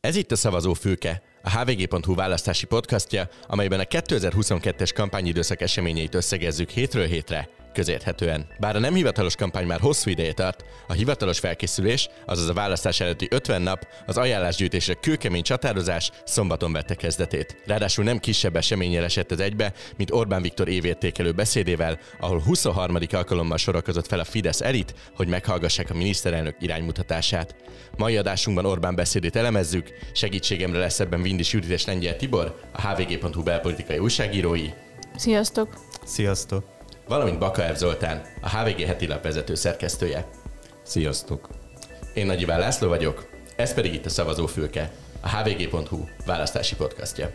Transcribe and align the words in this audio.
Ez 0.00 0.16
itt 0.16 0.32
a 0.32 0.36
Szavazófülke, 0.36 1.22
a 1.42 1.50
hvg.hu 1.50 2.14
választási 2.14 2.66
podcastja, 2.66 3.28
amelyben 3.46 3.80
a 3.80 3.82
2022-es 3.82 4.90
kampányidőszak 4.94 5.60
eseményeit 5.60 6.14
összegezzük 6.14 6.70
hétről 6.70 7.06
hétre, 7.06 7.48
közérthetően. 7.72 8.46
Bár 8.58 8.76
a 8.76 8.78
nem 8.78 8.94
hivatalos 8.94 9.36
kampány 9.36 9.66
már 9.66 9.80
hosszú 9.80 10.10
ideje 10.10 10.32
tart, 10.32 10.64
a 10.86 10.92
hivatalos 10.92 11.38
felkészülés, 11.38 12.08
azaz 12.26 12.48
a 12.48 12.52
választás 12.52 13.00
előtti 13.00 13.28
50 13.30 13.62
nap, 13.62 13.86
az 14.06 14.16
ajánlásgyűjtésre 14.16 14.94
kőkemény 14.94 15.42
csatározás 15.42 16.10
szombaton 16.24 16.72
vette 16.72 16.94
kezdetét. 16.94 17.56
Ráadásul 17.66 18.04
nem 18.04 18.18
kisebb 18.18 18.56
eseményel 18.56 19.04
esett 19.04 19.30
az 19.30 19.40
egybe, 19.40 19.72
mint 19.96 20.10
Orbán 20.10 20.42
Viktor 20.42 20.68
évértékelő 20.68 21.32
beszédével, 21.32 21.98
ahol 22.20 22.38
23. 22.38 22.98
alkalommal 23.10 23.58
sorakozott 23.58 24.06
fel 24.06 24.20
a 24.20 24.24
Fidesz 24.24 24.60
elit, 24.60 24.94
hogy 25.16 25.28
meghallgassák 25.28 25.90
a 25.90 25.94
miniszterelnök 25.94 26.56
iránymutatását. 26.60 27.54
Mai 27.96 28.16
adásunkban 28.16 28.66
Orbán 28.66 28.94
beszédét 28.94 29.36
elemezzük, 29.36 29.90
segítségemre 30.12 30.78
lesz 30.78 31.00
ebben 31.00 31.22
Vindis 31.22 31.52
Judit 31.52 31.70
és 31.70 31.84
Lengyel 31.84 32.16
Tibor, 32.16 32.60
a 32.72 32.88
hvg.hu 32.88 33.42
belpolitikai 33.42 33.98
újságírói. 33.98 34.68
Sziasztok! 35.16 35.68
Sziasztok! 36.04 36.77
Valamint 37.08 37.38
Bakaev 37.38 37.76
Zoltán, 37.76 38.22
a 38.40 38.56
HVG 38.56 38.80
heti 38.80 39.06
lap 39.06 39.22
vezető 39.22 39.54
szerkesztője. 39.54 40.28
Sziasztok! 40.82 41.48
Én 42.14 42.26
Nagy 42.26 42.40
Iván 42.40 42.58
László 42.58 42.88
vagyok, 42.88 43.28
ez 43.56 43.74
pedig 43.74 43.94
itt 43.94 44.06
a 44.06 44.08
Szavazófülke, 44.08 44.92
a 45.20 45.28
hvg.hu 45.28 46.04
választási 46.26 46.76
podcastja. 46.76 47.30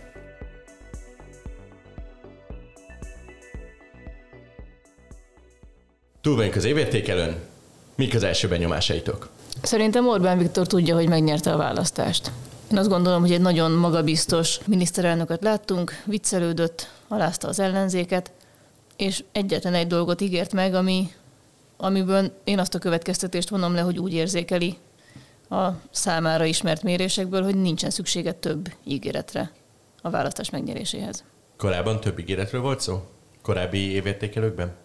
Túl 6.21 6.35
vagyunk 6.35 6.55
az 6.55 6.66
évértékelőn, 6.66 7.35
mik 7.96 8.16
az 8.16 8.24
első 8.24 8.48
benyomásaitok? 8.48 9.30
Szerintem 9.62 10.08
Orbán 10.08 10.38
Viktor 10.38 10.68
tudja, 10.68 10.96
hogy 10.96 11.08
megnyerte 11.08 11.52
a 11.52 11.58
választást. 11.58 12.32
Én 12.71 12.77
azt 12.77 12.90
gondolom, 12.90 13.21
hogy 13.21 13.32
egy 13.32 13.41
nagyon 13.41 13.71
magabiztos 13.71 14.60
miniszterelnököt 14.66 15.44
láttunk, 15.44 16.02
viccelődött, 16.05 16.90
alázta 17.08 17.48
az 17.48 17.60
ellenzéket, 17.60 18.32
és 18.98 19.24
egyetlen 19.32 19.74
egy 19.74 19.88
dolgot 19.88 20.22
ígért 20.22 20.54
meg, 20.54 20.74
ami, 20.74 21.12
amiből 21.77 22.41
én 22.44 22.60
azt 22.60 22.76
a 22.76 22.80
következtetést 22.80 23.49
vonom 23.49 23.74
le, 23.74 23.82
hogy 23.82 23.99
úgy 23.99 24.13
érzékeli 24.13 24.77
a 25.49 25.70
számára 25.91 26.46
ismert 26.46 26.84
mérésekből, 26.84 27.44
hogy 27.44 27.55
nincsen 27.55 27.90
szüksége 27.90 28.32
több 28.32 28.74
ígéretre 28.84 29.52
a 30.02 30.10
választás 30.10 30.49
megnyeréséhez. 30.49 31.24
Korábban 31.58 31.99
több 31.99 32.20
ígéretről 32.20 32.62
volt 32.62 32.80
szó? 32.80 33.02
Korábbi 33.41 33.91
évértékelőkben? 33.91 34.76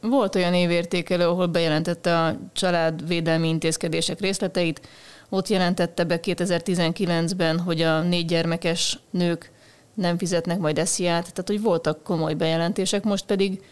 Volt 0.00 0.34
olyan 0.34 0.54
évértékelő, 0.54 1.28
ahol 1.28 1.46
bejelentette 1.46 2.18
a 2.18 2.36
családvédelmi 2.52 3.48
intézkedések 3.48 4.20
részleteit. 4.20 4.88
Ott 5.28 5.48
jelentette 5.48 6.04
be 6.04 6.20
2019-ben, 6.22 7.60
hogy 7.60 7.82
a 7.82 8.00
négy 8.00 8.26
gyermekes 8.26 8.98
nők 9.10 9.52
nem 9.96 10.18
fizetnek 10.18 10.58
majd 10.58 10.78
esziát, 10.78 11.22
tehát 11.22 11.46
hogy 11.46 11.60
voltak 11.60 12.02
komoly 12.02 12.34
bejelentések, 12.34 13.04
most 13.04 13.24
pedig, 13.24 13.62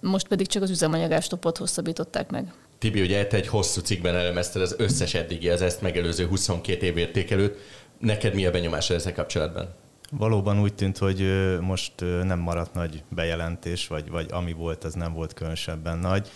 most 0.00 0.28
pedig 0.28 0.46
csak 0.46 0.62
az 0.62 0.70
üzemanyagástopot 0.70 1.56
hosszabbították 1.56 2.30
meg. 2.30 2.52
Tibi, 2.78 3.00
ugye 3.00 3.26
te 3.26 3.36
egy 3.36 3.46
hosszú 3.46 3.80
cikkben 3.80 4.14
elemezted 4.14 4.62
az 4.62 4.74
összes 4.78 5.14
eddigi, 5.14 5.48
az 5.48 5.62
ezt 5.62 5.80
megelőző 5.80 6.26
22 6.26 6.86
év 6.86 6.96
értékelőt. 6.96 7.56
Neked 7.98 8.34
mi 8.34 8.46
a 8.46 8.50
benyomásod 8.50 8.96
ezzel 8.96 9.12
kapcsolatban? 9.12 9.74
Valóban 10.10 10.60
úgy 10.60 10.74
tűnt, 10.74 10.98
hogy 10.98 11.48
most 11.60 11.92
nem 12.22 12.38
maradt 12.38 12.74
nagy 12.74 13.02
bejelentés, 13.08 13.86
vagy, 13.86 14.10
vagy 14.10 14.26
ami 14.30 14.52
volt, 14.52 14.84
az 14.84 14.94
nem 14.94 15.12
volt 15.12 15.32
különösebben 15.32 15.98
nagy. 15.98 16.28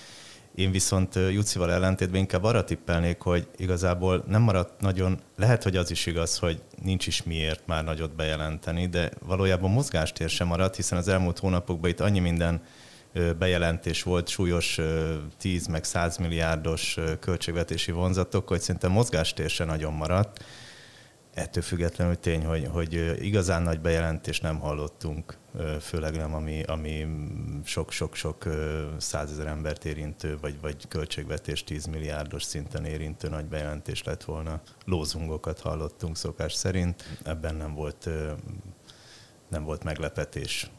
Én 0.55 0.70
viszont 0.70 1.14
Jucival 1.14 1.72
ellentétben 1.72 2.20
inkább 2.20 2.45
arra 2.45 2.64
tippelnék, 2.64 3.20
hogy 3.20 3.48
igazából 3.56 4.25
nem 4.27 4.42
maradt 4.42 4.81
nagyon, 4.81 5.19
lehet, 5.36 5.62
hogy 5.62 5.77
az 5.77 5.91
is 5.91 6.06
igaz, 6.06 6.39
hogy 6.39 6.62
nincs 6.83 7.06
is 7.06 7.22
miért 7.22 7.67
már 7.67 7.84
nagyot 7.84 8.14
bejelenteni, 8.14 8.86
de 8.86 9.11
valójában 9.27 9.70
mozgástér 9.70 10.28
sem 10.28 10.47
maradt, 10.47 10.77
hiszen 10.77 10.98
az 10.98 11.08
elmúlt 11.08 11.39
hónapokban 11.39 11.91
itt 11.91 12.00
annyi 12.00 12.19
minden 12.19 12.62
bejelentés 13.39 14.03
volt, 14.03 14.28
súlyos 14.28 14.80
10 15.39 15.67
meg 15.67 15.85
100 15.85 16.17
milliárdos 16.17 16.98
költségvetési 17.20 17.92
vonzatok, 17.92 18.48
hogy 18.48 18.61
szinte 18.61 18.89
mozgástér 18.89 19.51
sem 19.51 19.67
nagyon 19.67 19.92
maradt 19.92 20.45
ettől 21.35 21.63
függetlenül 21.63 22.19
tény, 22.19 22.45
hogy, 22.45 22.69
hogy 22.73 23.25
igazán 23.25 23.63
nagy 23.63 23.81
bejelentést 23.81 24.43
nem 24.43 24.59
hallottunk, 24.59 25.37
főleg 25.81 26.17
nem, 26.17 26.35
ami, 26.35 26.63
ami 26.63 27.07
sok-sok-sok 27.65 28.45
százezer 28.98 29.47
embert 29.47 29.85
érintő, 29.85 30.39
vagy, 30.41 30.61
vagy 30.61 30.89
költségvetés 30.89 31.65
10 31.65 31.87
milliárdos 31.87 32.43
szinten 32.43 32.85
érintő 32.85 33.29
nagy 33.29 33.45
bejelentés 33.45 34.03
lett 34.03 34.25
volna. 34.25 34.61
Lózungokat 34.85 35.61
hallottunk 35.61 36.17
szokás 36.17 36.53
szerint, 36.53 37.19
ebben 37.25 37.55
nem 37.55 37.75
volt, 37.75 38.09
nem 39.49 39.64
volt 39.64 39.85
meglepetés. 39.85 40.70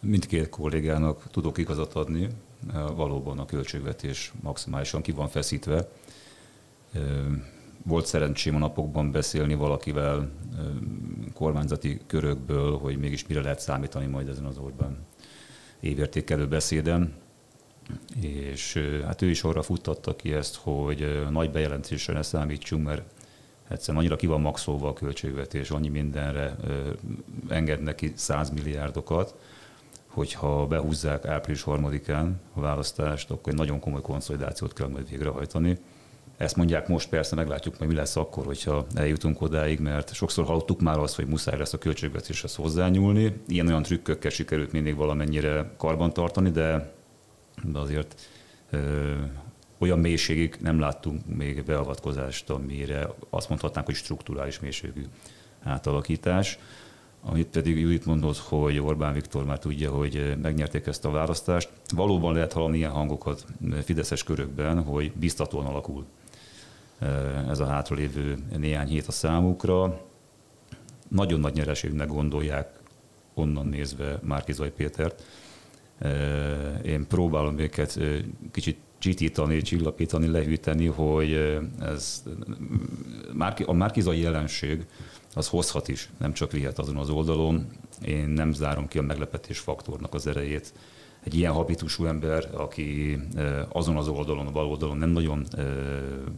Mindkét 0.00 0.48
kollégának 0.48 1.30
tudok 1.30 1.58
igazat 1.58 1.94
adni, 1.94 2.28
valóban 2.72 3.38
a 3.38 3.44
költségvetés 3.44 4.32
maximálisan 4.42 5.02
ki 5.02 5.12
van 5.12 5.28
feszítve 5.28 5.88
volt 7.86 8.06
szerencsém 8.06 8.54
a 8.54 8.58
napokban 8.58 9.10
beszélni 9.10 9.54
valakivel 9.54 10.30
kormányzati 11.34 12.00
körökből, 12.06 12.78
hogy 12.78 12.98
mégis 12.98 13.26
mire 13.26 13.40
lehet 13.40 13.60
számítani 13.60 14.06
majd 14.06 14.28
ezen 14.28 14.44
az 14.44 14.58
Orbán 14.58 14.96
évértékelő 15.80 16.48
beszéden. 16.48 17.14
És 18.20 18.82
hát 19.04 19.22
ő 19.22 19.30
is 19.30 19.42
arra 19.42 19.62
futtatta 19.62 20.16
ki 20.16 20.32
ezt, 20.32 20.56
hogy 20.56 21.26
nagy 21.30 21.50
bejelentésre 21.50 22.12
ne 22.12 22.22
számítsunk, 22.22 22.84
mert 22.84 23.02
egyszerűen 23.68 23.98
annyira 23.98 24.16
ki 24.16 24.26
van 24.26 24.40
maxolva 24.40 24.88
a 24.88 24.92
költségvetés, 24.92 25.70
annyi 25.70 25.88
mindenre 25.88 26.56
enged 27.48 27.82
neki 27.82 28.12
100 28.14 28.50
milliárdokat, 28.50 29.34
hogyha 30.06 30.66
behúzzák 30.66 31.24
április 31.24 31.62
harmadikán 31.62 32.40
a 32.54 32.60
választást, 32.60 33.30
akkor 33.30 33.52
egy 33.52 33.58
nagyon 33.58 33.80
komoly 33.80 34.00
konszolidációt 34.00 34.72
kell 34.72 34.88
majd 34.88 35.10
végrehajtani 35.10 35.78
ezt 36.36 36.56
mondják 36.56 36.88
most, 36.88 37.08
persze 37.08 37.34
meglátjuk 37.34 37.78
majd 37.78 37.90
mi 37.90 37.96
lesz 37.96 38.16
akkor, 38.16 38.44
hogyha 38.44 38.86
eljutunk 38.94 39.40
odáig, 39.40 39.80
mert 39.80 40.14
sokszor 40.14 40.44
hallottuk 40.44 40.80
már 40.80 40.98
azt, 40.98 41.16
hogy 41.16 41.26
muszáj 41.26 41.58
lesz 41.58 41.72
a 41.72 41.78
költségvetéshez 41.78 42.54
hozzányúlni. 42.54 43.40
Ilyen-olyan 43.48 43.82
trükkökkel 43.82 44.30
sikerült 44.30 44.72
mindig 44.72 44.96
valamennyire 44.96 45.70
karbantartani, 45.76 46.50
de, 46.50 46.92
azért 47.72 48.20
ö, 48.70 49.12
olyan 49.78 49.98
mélységig 49.98 50.56
nem 50.60 50.78
láttunk 50.78 51.36
még 51.36 51.64
beavatkozást, 51.64 52.50
amire 52.50 53.08
azt 53.30 53.48
mondhatnánk, 53.48 53.86
hogy 53.86 53.94
strukturális 53.94 54.60
mélységű 54.60 55.04
átalakítás. 55.62 56.58
Amit 57.22 57.46
pedig 57.46 57.78
Judit 57.78 58.06
mondott, 58.06 58.38
hogy 58.38 58.78
Orbán 58.78 59.12
Viktor 59.12 59.44
már 59.44 59.58
tudja, 59.58 59.90
hogy 59.90 60.36
megnyerték 60.42 60.86
ezt 60.86 61.04
a 61.04 61.10
választást. 61.10 61.70
Valóban 61.94 62.34
lehet 62.34 62.52
hallani 62.52 62.76
ilyen 62.76 62.90
hangokat 62.90 63.44
fideszes 63.84 64.22
körökben, 64.22 64.82
hogy 64.82 65.12
biztatóan 65.12 65.66
alakul 65.66 66.06
ez 67.48 67.58
a 67.58 67.66
hátralévő 67.66 68.36
néhány 68.56 68.88
hét 68.88 69.06
a 69.06 69.12
számukra. 69.12 70.00
Nagyon 71.08 71.40
nagy 71.40 71.54
nyereségnek 71.54 72.08
gondolják 72.08 72.78
onnan 73.34 73.66
nézve 73.66 74.18
Márkizaj 74.22 74.70
Pétert. 74.70 75.22
Én 76.82 77.06
próbálom 77.06 77.58
őket 77.58 77.98
kicsit 78.50 78.78
csitítani, 78.98 79.62
csillapítani, 79.62 80.26
lehűteni, 80.26 80.86
hogy 80.86 81.58
ez, 81.80 82.22
a 83.66 83.72
Márkizai 83.72 84.20
jelenség 84.20 84.86
az 85.34 85.48
hozhat 85.48 85.88
is, 85.88 86.10
nem 86.18 86.32
csak 86.32 86.52
vihet 86.52 86.78
azon 86.78 86.96
az 86.96 87.10
oldalon. 87.10 87.66
Én 88.04 88.28
nem 88.28 88.52
zárom 88.52 88.88
ki 88.88 88.98
a 88.98 89.02
meglepetés 89.02 89.58
faktornak 89.58 90.14
az 90.14 90.26
erejét 90.26 90.72
egy 91.26 91.34
ilyen 91.34 91.52
habitusú 91.52 92.04
ember, 92.04 92.48
aki 92.52 93.18
azon 93.68 93.96
az 93.96 94.08
oldalon, 94.08 94.46
a 94.46 94.50
bal 94.50 94.66
oldalon 94.66 94.96
nem 94.96 95.08
nagyon 95.08 95.46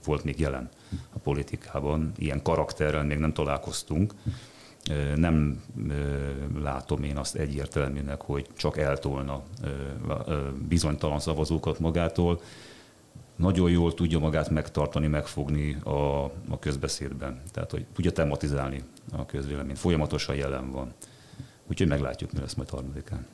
volt 0.05 0.25
még 0.25 0.41
jelen 0.41 0.69
a 1.13 1.19
politikában, 1.19 2.13
ilyen 2.17 2.43
karakterrel 2.43 3.05
még 3.05 3.19
nem 3.19 3.33
találkoztunk, 3.33 4.15
nem 5.17 5.63
látom 6.59 7.03
én 7.03 7.17
azt 7.17 7.35
egyértelműnek, 7.35 8.21
hogy 8.23 8.47
csak 8.57 8.79
eltolna 8.79 9.43
bizonytalan 10.69 11.21
szavazókat 11.21 11.79
magától. 11.79 12.41
Nagyon 13.37 13.71
jól 13.71 13.95
tudja 13.95 14.19
magát 14.19 14.51
megtartani, 14.51 15.07
megfogni 15.07 15.77
a, 15.85 16.25
a 16.49 16.59
közbeszédben. 16.61 17.43
Tehát, 17.53 17.71
hogy 17.71 17.87
tudja 17.95 18.13
tematizálni 18.13 18.83
a 19.13 19.27
közvéleményt. 19.27 19.79
Folyamatosan 19.79 20.37
jelen 20.37 20.71
van. 20.71 20.93
Úgyhogy 21.67 21.89
meglátjuk, 21.89 22.33
mi 22.33 22.41
lesz 22.41 22.55
majd 22.55 22.71
harmadikán. 22.71 23.27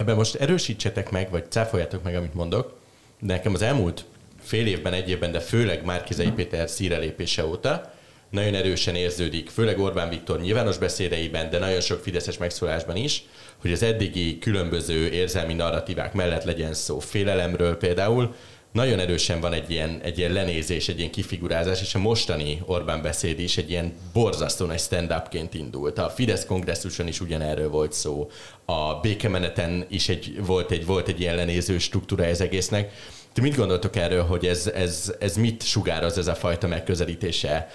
Ebben 0.00 0.16
most 0.16 0.34
erősítsetek 0.34 1.10
meg, 1.10 1.30
vagy 1.30 1.50
cáfoljátok 1.50 2.02
meg, 2.02 2.14
amit 2.14 2.34
mondok, 2.34 2.78
de 3.18 3.34
nekem 3.34 3.54
az 3.54 3.62
elmúlt 3.62 4.04
fél 4.42 4.66
évben, 4.66 4.92
egy 4.92 5.08
évben, 5.08 5.32
de 5.32 5.40
főleg 5.40 5.84
Márkizai 5.84 6.30
Péter 6.30 6.68
szírelépése 6.68 7.46
óta 7.46 7.92
nagyon 8.30 8.54
erősen 8.54 8.94
érződik, 8.94 9.48
főleg 9.48 9.78
Orbán 9.78 10.08
Viktor 10.08 10.40
nyilvános 10.40 10.78
beszédeiben, 10.78 11.50
de 11.50 11.58
nagyon 11.58 11.80
sok 11.80 12.02
fideszes 12.02 12.38
megszólásban 12.38 12.96
is, 12.96 13.24
hogy 13.60 13.72
az 13.72 13.82
eddigi 13.82 14.38
különböző 14.38 15.08
érzelmi 15.08 15.54
narratívák 15.54 16.12
mellett 16.12 16.44
legyen 16.44 16.74
szó 16.74 16.98
félelemről 16.98 17.76
például, 17.76 18.34
nagyon 18.72 18.98
erősen 18.98 19.40
van 19.40 19.52
egy 19.52 19.70
ilyen, 19.70 20.00
egy 20.02 20.18
ilyen 20.18 20.32
lenézés, 20.32 20.88
egy 20.88 20.98
ilyen 20.98 21.10
kifigurázás, 21.10 21.80
és 21.80 21.94
a 21.94 21.98
mostani 21.98 22.62
Orbán 22.66 23.02
beszéd 23.02 23.38
is 23.38 23.56
egy 23.56 23.70
ilyen 23.70 23.92
borzasztó 24.12 24.66
nagy 24.66 24.78
stand-upként 24.78 25.54
indult. 25.54 25.98
A 25.98 26.08
Fidesz 26.08 26.44
kongresszuson 26.44 27.06
is 27.06 27.20
ugyanerről 27.20 27.70
volt 27.70 27.92
szó, 27.92 28.30
a 28.64 28.94
békemeneten 28.94 29.86
is 29.88 30.08
egy, 30.08 30.44
volt, 30.44 30.70
egy, 30.70 30.86
volt 30.86 31.08
egy 31.08 31.20
ilyen 31.20 31.34
lenéző 31.34 31.78
struktúra 31.78 32.24
ez 32.24 32.40
egésznek. 32.40 32.92
Ti 33.32 33.40
mit 33.40 33.56
gondoltok 33.56 33.96
erről, 33.96 34.22
hogy 34.22 34.46
ez, 34.46 34.66
ez, 34.66 35.14
ez 35.20 35.36
mit 35.36 35.62
sugároz 35.62 36.18
ez 36.18 36.26
a 36.26 36.34
fajta 36.34 36.66
megközelítése, 36.66 37.68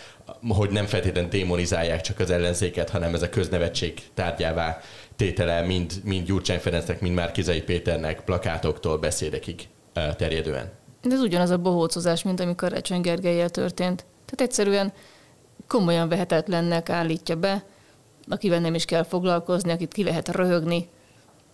hogy 0.47 0.69
nem 0.69 0.85
feltétlenül 0.85 1.29
démonizálják 1.29 2.01
csak 2.01 2.19
az 2.19 2.29
ellenzéket, 2.29 2.89
hanem 2.89 3.13
ez 3.13 3.21
a 3.21 3.29
köznevetség 3.29 4.01
tárgyává 4.13 4.79
tétele 5.15 5.61
mind, 5.61 5.93
mind 6.03 6.25
Gyurcsány 6.25 6.59
Ferencnek, 6.59 7.01
mind 7.01 7.15
Márkizai 7.15 7.61
Péternek 7.61 8.23
plakátoktól 8.23 8.97
beszédekig 8.97 9.67
terjedően? 10.17 10.83
De 11.05 11.15
ez 11.15 11.21
ugyanaz 11.21 11.49
a 11.49 11.57
bohócozás, 11.57 12.23
mint 12.23 12.39
amikor 12.39 12.71
Recsony 12.71 13.01
Gergelyel 13.01 13.49
történt. 13.49 14.05
Tehát 14.25 14.51
egyszerűen 14.51 14.93
komolyan 15.67 16.09
vehetetlennek 16.09 16.89
állítja 16.89 17.35
be, 17.35 17.63
akivel 18.27 18.59
nem 18.59 18.73
is 18.73 18.85
kell 18.85 19.03
foglalkozni, 19.03 19.71
akit 19.71 19.93
ki 19.93 20.03
lehet 20.03 20.27
röhögni. 20.27 20.89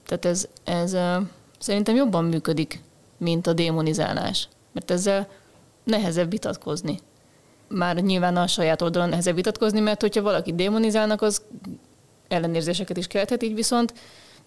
Tehát 0.05 0.25
ez, 0.25 0.47
ez 0.63 0.97
szerintem 1.59 1.95
jobban 1.95 2.25
működik, 2.25 2.81
mint 3.17 3.47
a 3.47 3.53
démonizálás. 3.53 4.47
Mert 4.71 4.91
ezzel 4.91 5.27
nehezebb 5.83 6.29
vitatkozni. 6.29 6.99
Már 7.67 7.95
nyilván 7.95 8.37
a 8.37 8.47
saját 8.47 8.81
oldalon 8.81 9.09
nehezebb 9.09 9.35
vitatkozni, 9.35 9.79
mert 9.79 10.01
hogyha 10.01 10.21
valaki 10.21 10.53
démonizálnak, 10.53 11.21
az 11.21 11.41
ellenérzéseket 12.27 12.97
is 12.97 13.07
kelthet, 13.07 13.43
így 13.43 13.55
viszont 13.55 13.93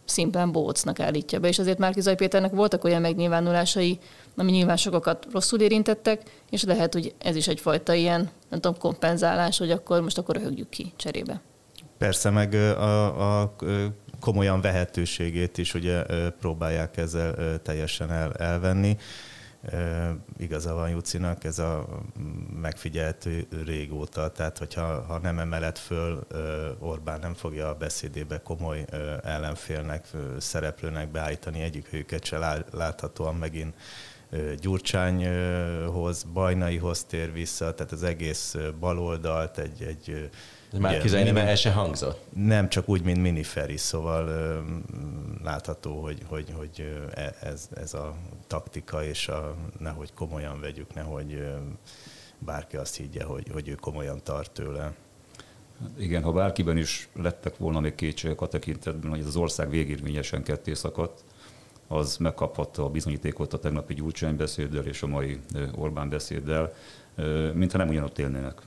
szimplán 0.04 0.52
bócnak 0.52 1.00
állítja 1.00 1.38
be. 1.38 1.48
És 1.48 1.58
azért 1.58 1.78
Márki 1.78 2.14
Péternek 2.14 2.52
voltak 2.52 2.84
olyan 2.84 3.00
megnyilvánulásai, 3.00 3.98
ami 4.36 4.50
nyilván 4.50 4.76
sokakat 4.76 5.26
rosszul 5.32 5.60
érintettek, 5.60 6.22
és 6.50 6.62
lehet, 6.62 6.92
hogy 6.92 7.14
ez 7.18 7.36
is 7.36 7.48
egyfajta 7.48 7.92
ilyen, 7.94 8.30
nem 8.50 8.60
tudom, 8.60 8.78
kompenzálás, 8.78 9.58
hogy 9.58 9.70
akkor 9.70 10.00
most 10.00 10.18
akkor 10.18 10.36
röhögjük 10.36 10.68
ki 10.68 10.92
cserébe. 10.96 11.40
Persze, 11.98 12.30
meg 12.30 12.54
a, 12.54 13.40
a 13.40 13.56
komolyan 14.20 14.60
vehetőségét 14.60 15.58
is 15.58 15.74
ugye 15.74 16.02
próbálják 16.40 16.96
ezzel 16.96 17.60
teljesen 17.62 18.10
el, 18.10 18.32
elvenni. 18.32 18.96
Igaza 20.36 20.74
van 20.74 20.90
Jucinak, 20.90 21.44
ez 21.44 21.58
a 21.58 21.88
megfigyeltő 22.60 23.46
régóta, 23.64 24.30
tehát 24.30 24.58
hogyha 24.58 25.02
ha 25.02 25.18
nem 25.18 25.38
emelet 25.38 25.78
föl, 25.78 26.26
Orbán 26.78 27.20
nem 27.20 27.34
fogja 27.34 27.68
a 27.68 27.74
beszédébe 27.74 28.40
komoly 28.42 28.84
ellenfélnek, 29.22 30.08
szereplőnek 30.38 31.10
beállítani 31.10 31.60
egyik 31.60 31.92
őket 31.92 32.24
se 32.24 32.64
láthatóan 32.70 33.34
megint 33.34 33.74
Gyurcsányhoz, 34.60 36.22
Bajnaihoz 36.22 37.04
tér 37.04 37.32
vissza, 37.32 37.74
tehát 37.74 37.92
az 37.92 38.02
egész 38.02 38.56
baloldalt 38.80 39.58
egy, 39.58 39.82
egy 39.82 40.30
már 40.78 40.98
kizajni, 40.98 41.30
mert 41.30 41.48
el 41.48 41.56
se 41.56 41.72
hangzott. 41.72 42.20
Nem, 42.34 42.68
csak 42.68 42.88
úgy, 42.88 43.02
mint 43.02 43.22
miniferi, 43.22 43.76
szóval 43.76 44.28
ö, 44.28 44.58
látható, 45.44 46.02
hogy, 46.02 46.22
hogy, 46.26 46.54
hogy 46.56 47.04
e, 47.14 47.34
ez, 47.40 47.68
ez 47.74 47.94
a 47.94 48.14
taktika, 48.46 49.04
és 49.04 49.28
a, 49.28 49.54
nehogy 49.78 50.14
komolyan 50.14 50.60
vegyük, 50.60 50.94
nehogy 50.94 51.32
ö, 51.34 51.54
bárki 52.38 52.76
azt 52.76 52.96
higgye, 52.96 53.24
hogy, 53.24 53.48
hogy 53.52 53.68
ő 53.68 53.74
komolyan 53.74 54.20
tart 54.22 54.50
tőle. 54.50 54.92
Igen, 55.98 56.22
ha 56.22 56.32
bárkiben 56.32 56.76
is 56.76 57.08
lettek 57.14 57.56
volna 57.56 57.80
még 57.80 57.94
kétségek 57.94 58.40
a 58.40 58.46
tekintetben, 58.46 59.10
hogy 59.10 59.20
ez 59.20 59.26
az 59.26 59.36
ország 59.36 59.70
végérvényesen 59.70 60.42
ketté 60.42 60.74
szakadt, 60.74 61.24
az 61.88 62.16
megkaphatta 62.16 62.84
a 62.84 62.88
bizonyítékot 62.88 63.52
a 63.52 63.58
tegnapi 63.58 63.94
Gyurcsány 63.94 64.36
beszéddel 64.36 64.84
és 64.84 65.02
a 65.02 65.06
mai 65.06 65.40
Orbán 65.74 66.08
beszéddel, 66.08 66.72
mintha 67.54 67.78
nem 67.78 67.88
ugyanott 67.88 68.18
élnének 68.18 68.62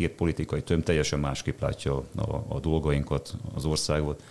két 0.00 0.14
politikai 0.14 0.62
töm 0.62 0.82
teljesen 0.82 1.20
másképp 1.20 1.60
látja 1.60 1.96
a, 1.96 2.34
a 2.48 2.60
dolgainkat, 2.60 3.36
az 3.54 3.64
országot, 3.64 4.22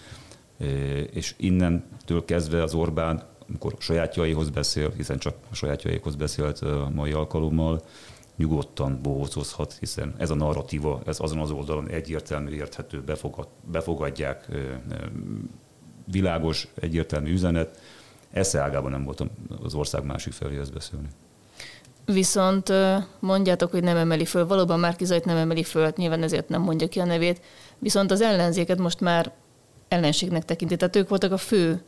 és 1.11 1.33
innentől 1.37 2.25
kezdve 2.25 2.63
az 2.63 2.73
Orbán, 2.73 3.23
amikor 3.47 3.73
sajátjaihoz 3.77 4.49
beszél, 4.49 4.91
hiszen 4.95 5.17
csak 5.17 5.35
a 5.51 5.55
sajátjaikhoz 5.55 6.15
beszélt 6.15 6.59
a 6.59 6.89
mai 6.93 7.11
alkalommal, 7.11 7.81
nyugodtan 8.35 8.99
bohócozhat, 9.01 9.77
hiszen 9.79 10.15
ez 10.17 10.29
a 10.29 10.35
narratíva, 10.35 11.01
ez 11.05 11.19
azon 11.19 11.39
az 11.39 11.51
oldalon 11.51 11.89
egyértelmű, 11.89 12.51
érthető, 12.51 13.01
befogad, 13.01 13.47
befogadják, 13.71 14.47
világos, 16.11 16.67
egyértelmű 16.75 17.31
üzenet. 17.31 17.79
Esze 18.31 18.59
ágában 18.59 18.91
nem 18.91 19.03
voltam 19.03 19.29
az 19.63 19.73
ország 19.73 20.05
másik 20.05 20.33
feléhez 20.33 20.69
beszélni. 20.69 21.07
Viszont 22.13 22.73
mondjátok, 23.19 23.71
hogy 23.71 23.83
nem 23.83 23.97
emeli 23.97 24.25
föl. 24.25 24.47
Valóban 24.47 24.79
már 24.79 24.95
Zajt 24.99 25.25
nem 25.25 25.37
emeli 25.37 25.63
föl, 25.63 25.83
hát 25.83 25.97
nyilván 25.97 26.23
ezért 26.23 26.49
nem 26.49 26.61
mondja 26.61 26.87
ki 26.87 26.99
a 26.99 27.05
nevét. 27.05 27.41
Viszont 27.79 28.11
az 28.11 28.21
ellenzéket 28.21 28.77
most 28.77 28.99
már 28.99 29.31
ellenségnek 29.87 30.45
tekinti. 30.45 30.75
Tehát 30.75 30.95
ők 30.95 31.09
voltak 31.09 31.31
a 31.31 31.37
fő, 31.37 31.81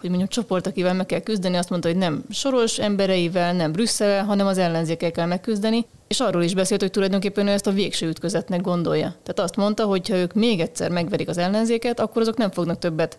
hogy 0.00 0.08
mondjam, 0.08 0.28
csoport, 0.28 0.66
akivel 0.66 0.94
meg 0.94 1.06
kell 1.06 1.20
küzdeni. 1.20 1.56
Azt 1.56 1.70
mondta, 1.70 1.88
hogy 1.88 1.96
nem 1.96 2.24
soros 2.30 2.78
embereivel, 2.78 3.52
nem 3.52 3.72
Brüsszel, 3.72 4.24
hanem 4.24 4.46
az 4.46 4.58
ellenzékkel 4.58 5.10
kell 5.10 5.26
megküzdeni. 5.26 5.86
És 6.08 6.20
arról 6.20 6.42
is 6.42 6.54
beszélt, 6.54 6.80
hogy 6.80 6.90
tulajdonképpen 6.90 7.46
ő 7.46 7.50
ezt 7.50 7.66
a 7.66 7.72
végső 7.72 8.08
ütközetnek 8.08 8.60
gondolja. 8.60 9.08
Tehát 9.08 9.40
azt 9.40 9.56
mondta, 9.56 9.84
hogy 9.84 10.08
ha 10.08 10.16
ők 10.16 10.32
még 10.32 10.60
egyszer 10.60 10.90
megverik 10.90 11.28
az 11.28 11.38
ellenzéket, 11.38 12.00
akkor 12.00 12.22
azok 12.22 12.36
nem 12.36 12.50
fognak 12.50 12.78
többet 12.78 13.18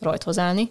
rajthoz 0.00 0.38
állni, 0.38 0.70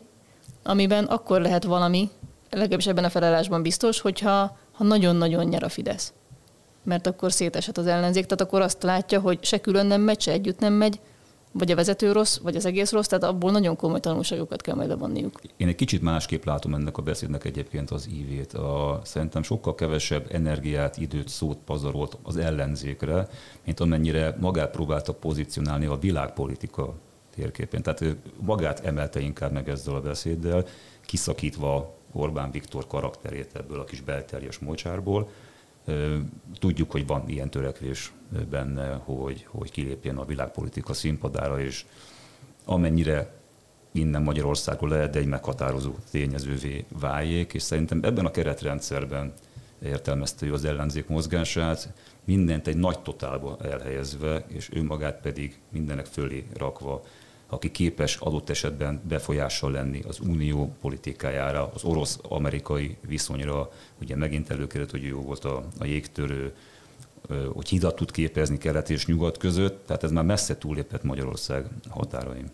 amiben 0.64 1.04
akkor 1.04 1.42
lehet 1.42 1.64
valami, 1.64 2.10
legalábbis 2.52 2.88
ebben 2.88 3.04
a 3.04 3.10
felállásban 3.10 3.62
biztos, 3.62 4.00
hogyha 4.00 4.58
ha 4.72 4.84
nagyon-nagyon 4.84 5.46
nyer 5.46 5.64
a 5.64 5.70
Fidesz. 5.70 6.14
Mert 6.84 7.08
akkor 7.08 7.32
szétesett 7.32 7.78
az 7.78 7.88
ellenzék, 7.88 8.26
tehát 8.26 8.42
akkor 8.42 8.62
azt 8.62 8.84
látja, 8.84 9.20
hogy 9.20 9.44
se 9.44 9.62
külön 9.62 9.86
nem 9.86 10.02
megy, 10.02 10.22
se 10.22 10.32
együtt 10.32 10.60
nem 10.60 10.74
megy, 10.74 11.00
vagy 11.52 11.72
a 11.72 11.76
vezető 11.76 12.12
rossz, 12.12 12.38
vagy 12.38 12.56
az 12.56 12.66
egész 12.66 12.92
rossz, 12.92 13.08
tehát 13.08 13.24
abból 13.24 13.52
nagyon 13.52 13.76
komoly 13.76 14.00
tanulságokat 14.00 14.62
kell 14.62 14.76
majd 14.76 14.90
levonniuk. 14.90 15.42
Én 15.58 15.68
egy 15.68 15.76
kicsit 15.76 16.02
másképp 16.02 16.44
látom 16.44 16.74
ennek 16.74 16.98
a 16.98 17.02
beszédnek 17.02 17.46
egyébként 17.46 17.92
az 17.92 18.08
ívét. 18.14 18.54
A, 18.54 19.02
szerintem 19.04 19.44
sokkal 19.44 19.76
kevesebb 19.76 20.28
energiát, 20.32 20.98
időt, 20.98 21.28
szót 21.28 21.58
pazarolt 21.66 22.18
az 22.24 22.38
ellenzékre, 22.38 23.28
mint 23.66 23.80
amennyire 23.80 24.38
magát 24.40 24.72
próbáltak 24.72 25.20
pozícionálni 25.20 25.86
a 25.86 25.98
világpolitika 25.98 26.94
térképén. 27.36 27.82
Tehát 27.82 28.16
magát 28.40 28.86
emelte 28.86 29.20
inkább 29.20 29.52
meg 29.52 29.70
ezzel 29.70 29.96
a 29.96 30.02
beszéddel, 30.02 30.66
kiszakítva 31.06 32.00
Orbán 32.12 32.52
Viktor 32.52 32.88
karakterét 32.88 33.50
ebből 33.54 33.80
a 33.80 33.84
kis 33.84 34.02
belterjes 34.02 34.60
mocsárból. 34.60 35.30
Tudjuk, 36.60 36.92
hogy 36.92 37.08
van 37.08 37.30
ilyen 37.30 37.50
törekvés 37.50 38.12
benne, 38.50 38.94
hogy, 38.94 39.46
hogy 39.50 39.72
kilépjen 39.72 40.18
a 40.18 40.26
világpolitika 40.26 40.94
színpadára, 40.94 41.60
és 41.62 41.86
amennyire 42.66 43.34
innen 43.92 44.22
Magyarországról 44.22 44.90
lehet, 44.90 45.12
de 45.12 45.20
egy 45.20 45.26
meghatározó 45.26 45.94
tényezővé 46.12 46.86
váljék, 47.00 47.54
és 47.54 47.62
szerintem 47.62 48.00
ebben 48.04 48.26
a 48.26 48.32
keretrendszerben 48.32 49.34
értelmezte 49.84 50.46
ő 50.46 50.54
az 50.54 50.66
ellenzék 50.66 51.08
mozgását, 51.08 51.94
mindent 52.26 52.68
egy 52.68 52.78
nagy 52.78 53.00
totálba 53.00 53.58
elhelyezve, 53.62 54.46
és 54.48 54.70
ő 54.74 54.84
magát 54.84 55.22
pedig 55.22 55.60
mindenek 55.70 56.06
fölé 56.06 56.46
rakva 56.54 57.04
aki 57.52 57.72
képes 57.72 58.16
adott 58.16 58.50
esetben 58.50 59.02
befolyással 59.08 59.72
lenni 59.72 60.02
az 60.08 60.20
unió 60.20 60.76
politikájára, 60.82 61.72
az 61.74 61.84
orosz-amerikai 61.84 62.98
viszonyra. 63.08 63.72
Ugye 64.02 64.16
megint 64.16 64.50
előkerült, 64.50 64.92
hogy 64.92 65.04
jó 65.04 65.22
volt 65.22 65.46
a, 65.46 65.64
a 65.80 65.86
jégtörő, 65.86 66.56
hogy 67.54 67.70
hidat 67.70 67.96
tud 67.96 68.12
képezni 68.12 68.58
kelet 68.58 68.90
és 68.90 69.06
nyugat 69.06 69.38
között, 69.38 69.86
tehát 69.86 70.04
ez 70.04 70.12
már 70.12 70.24
messze 70.24 70.58
túlépett 70.58 71.04
Magyarország 71.04 71.66
határaim. 71.90 72.46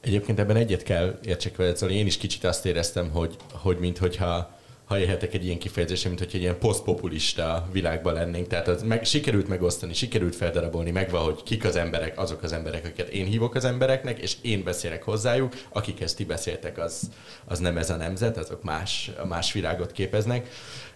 Egyébként 0.00 0.38
ebben 0.38 0.56
egyet 0.56 0.82
kell 0.82 1.18
értsek 1.24 1.56
veled, 1.56 1.76
szóval 1.76 1.96
én 1.96 2.06
is 2.06 2.16
kicsit 2.16 2.44
azt 2.44 2.66
éreztem, 2.66 3.10
hogy, 3.10 3.36
hogy 3.52 3.78
minthogyha 3.78 4.57
ha 4.88 4.98
élhetek 4.98 5.34
egy 5.34 5.44
ilyen 5.44 5.58
kifejezésre, 5.58 6.08
mint 6.08 6.20
hogy 6.20 6.30
egy 6.32 6.40
ilyen 6.40 6.58
posztpopulista 6.58 7.68
világban 7.72 8.14
lennénk. 8.14 8.46
Tehát 8.46 8.68
az 8.68 8.82
meg, 8.82 9.04
sikerült 9.04 9.48
megosztani, 9.48 9.94
sikerült 9.94 10.36
feldarabolni, 10.36 10.90
megvan, 10.90 11.22
hogy 11.22 11.42
kik 11.42 11.64
az 11.64 11.76
emberek, 11.76 12.18
azok 12.18 12.42
az 12.42 12.52
emberek, 12.52 12.84
akiket 12.84 13.08
én 13.08 13.26
hívok 13.26 13.54
az 13.54 13.64
embereknek, 13.64 14.18
és 14.18 14.36
én 14.42 14.62
beszélek 14.62 15.02
hozzájuk, 15.02 15.52
akikhez 15.72 16.14
ti 16.14 16.24
beszéltek, 16.24 16.78
az, 16.78 17.10
az 17.44 17.58
nem 17.58 17.76
ez 17.76 17.90
a 17.90 17.96
nemzet, 17.96 18.36
azok 18.36 18.62
más, 18.62 19.10
más 19.28 19.52
világot 19.52 19.92
képeznek. 19.92 20.48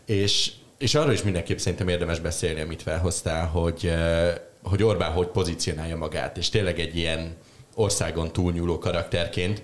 És, 0.07 0.53
és 0.79 0.95
arról 0.95 1.13
is 1.13 1.23
mindenképp 1.23 1.59
szerintem 1.59 1.89
érdemes 1.89 2.21
beszélni, 2.21 2.61
amit 2.61 2.83
felhoztál, 2.83 3.47
hogy, 3.47 3.87
eh, 3.87 4.35
hogy 4.63 4.83
Orbán 4.83 5.13
hogy 5.13 5.29
pozícionálja 5.29 5.97
magát, 5.97 6.37
és 6.37 6.49
tényleg 6.49 6.79
egy 6.79 6.97
ilyen 6.97 7.37
országon 7.75 8.33
túlnyúló 8.33 8.79
karakterként. 8.79 9.63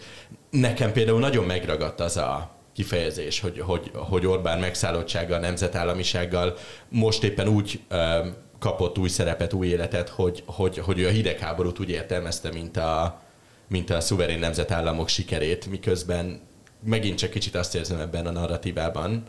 Nekem 0.50 0.92
például 0.92 1.18
nagyon 1.18 1.44
megragadt 1.44 2.00
az 2.00 2.16
a, 2.16 2.57
kifejezés, 2.78 3.40
hogy, 3.40 3.60
hogy, 3.60 3.90
hogy 3.94 4.26
Orbán 4.26 4.58
megszállottsággal, 4.58 5.38
nemzetállamisággal 5.38 6.56
most 6.88 7.24
éppen 7.24 7.48
úgy 7.48 7.80
kapott 8.58 8.98
új 8.98 9.08
szerepet, 9.08 9.52
új 9.52 9.66
életet, 9.66 10.08
hogy, 10.08 10.42
hogy, 10.46 10.78
hogy 10.78 10.98
ő 10.98 11.06
a 11.06 11.10
hidegháborút 11.10 11.80
úgy 11.80 11.90
értelmezte, 11.90 12.52
mint 12.52 12.76
a, 12.76 13.22
mint 13.68 13.90
a 13.90 14.00
szuverén 14.00 14.38
nemzetállamok 14.38 15.08
sikerét, 15.08 15.66
miközben 15.66 16.40
megint 16.84 17.18
csak 17.18 17.30
kicsit 17.30 17.54
azt 17.54 17.74
érzem 17.74 18.00
ebben 18.00 18.26
a 18.26 18.30
narratívában, 18.30 19.22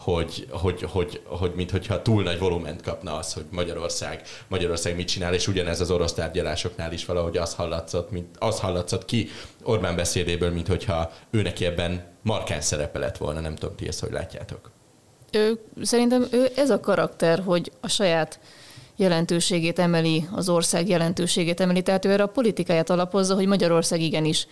hogy, 0.00 0.46
hogy, 0.50 0.82
hogy, 0.82 1.22
hogy 1.26 1.52
mintha 1.54 2.02
túl 2.02 2.22
nagy 2.22 2.38
volument 2.38 2.82
kapna 2.82 3.16
az, 3.16 3.32
hogy 3.32 3.44
Magyarország, 3.50 4.22
Magyarország 4.48 4.96
mit 4.96 5.08
csinál, 5.08 5.34
és 5.34 5.48
ugyanez 5.48 5.80
az 5.80 5.90
orosz 5.90 6.12
tárgyalásoknál 6.12 6.92
is 6.92 7.04
valahogy 7.04 7.36
az 7.36 7.54
hallatszott, 7.54 8.10
mint, 8.10 8.36
az 8.38 8.60
hallatszott 8.60 9.04
ki 9.04 9.28
Orbán 9.62 9.96
beszédéből, 9.96 10.50
mint 10.50 10.66
hogyha 10.66 11.12
ő 11.30 11.42
neki 11.42 11.64
ebben 11.64 12.04
markáns 12.22 12.64
szerepe 12.64 12.98
lett 12.98 13.16
volna. 13.16 13.40
Nem 13.40 13.54
tudom, 13.54 13.76
ti 13.76 13.86
ezt 13.86 14.00
hogy 14.00 14.12
látjátok. 14.12 14.70
Ő, 15.30 15.60
szerintem 15.82 16.26
ő 16.30 16.50
ez 16.56 16.70
a 16.70 16.80
karakter, 16.80 17.42
hogy 17.44 17.72
a 17.80 17.88
saját 17.88 18.40
jelentőségét 18.96 19.78
emeli, 19.78 20.28
az 20.32 20.48
ország 20.48 20.88
jelentőségét 20.88 21.60
emeli, 21.60 21.82
tehát 21.82 22.04
ő 22.04 22.10
erre 22.10 22.22
a 22.22 22.26
politikáját 22.26 22.90
alapozza, 22.90 23.34
hogy 23.34 23.46
Magyarország 23.46 24.00
igenis 24.00 24.46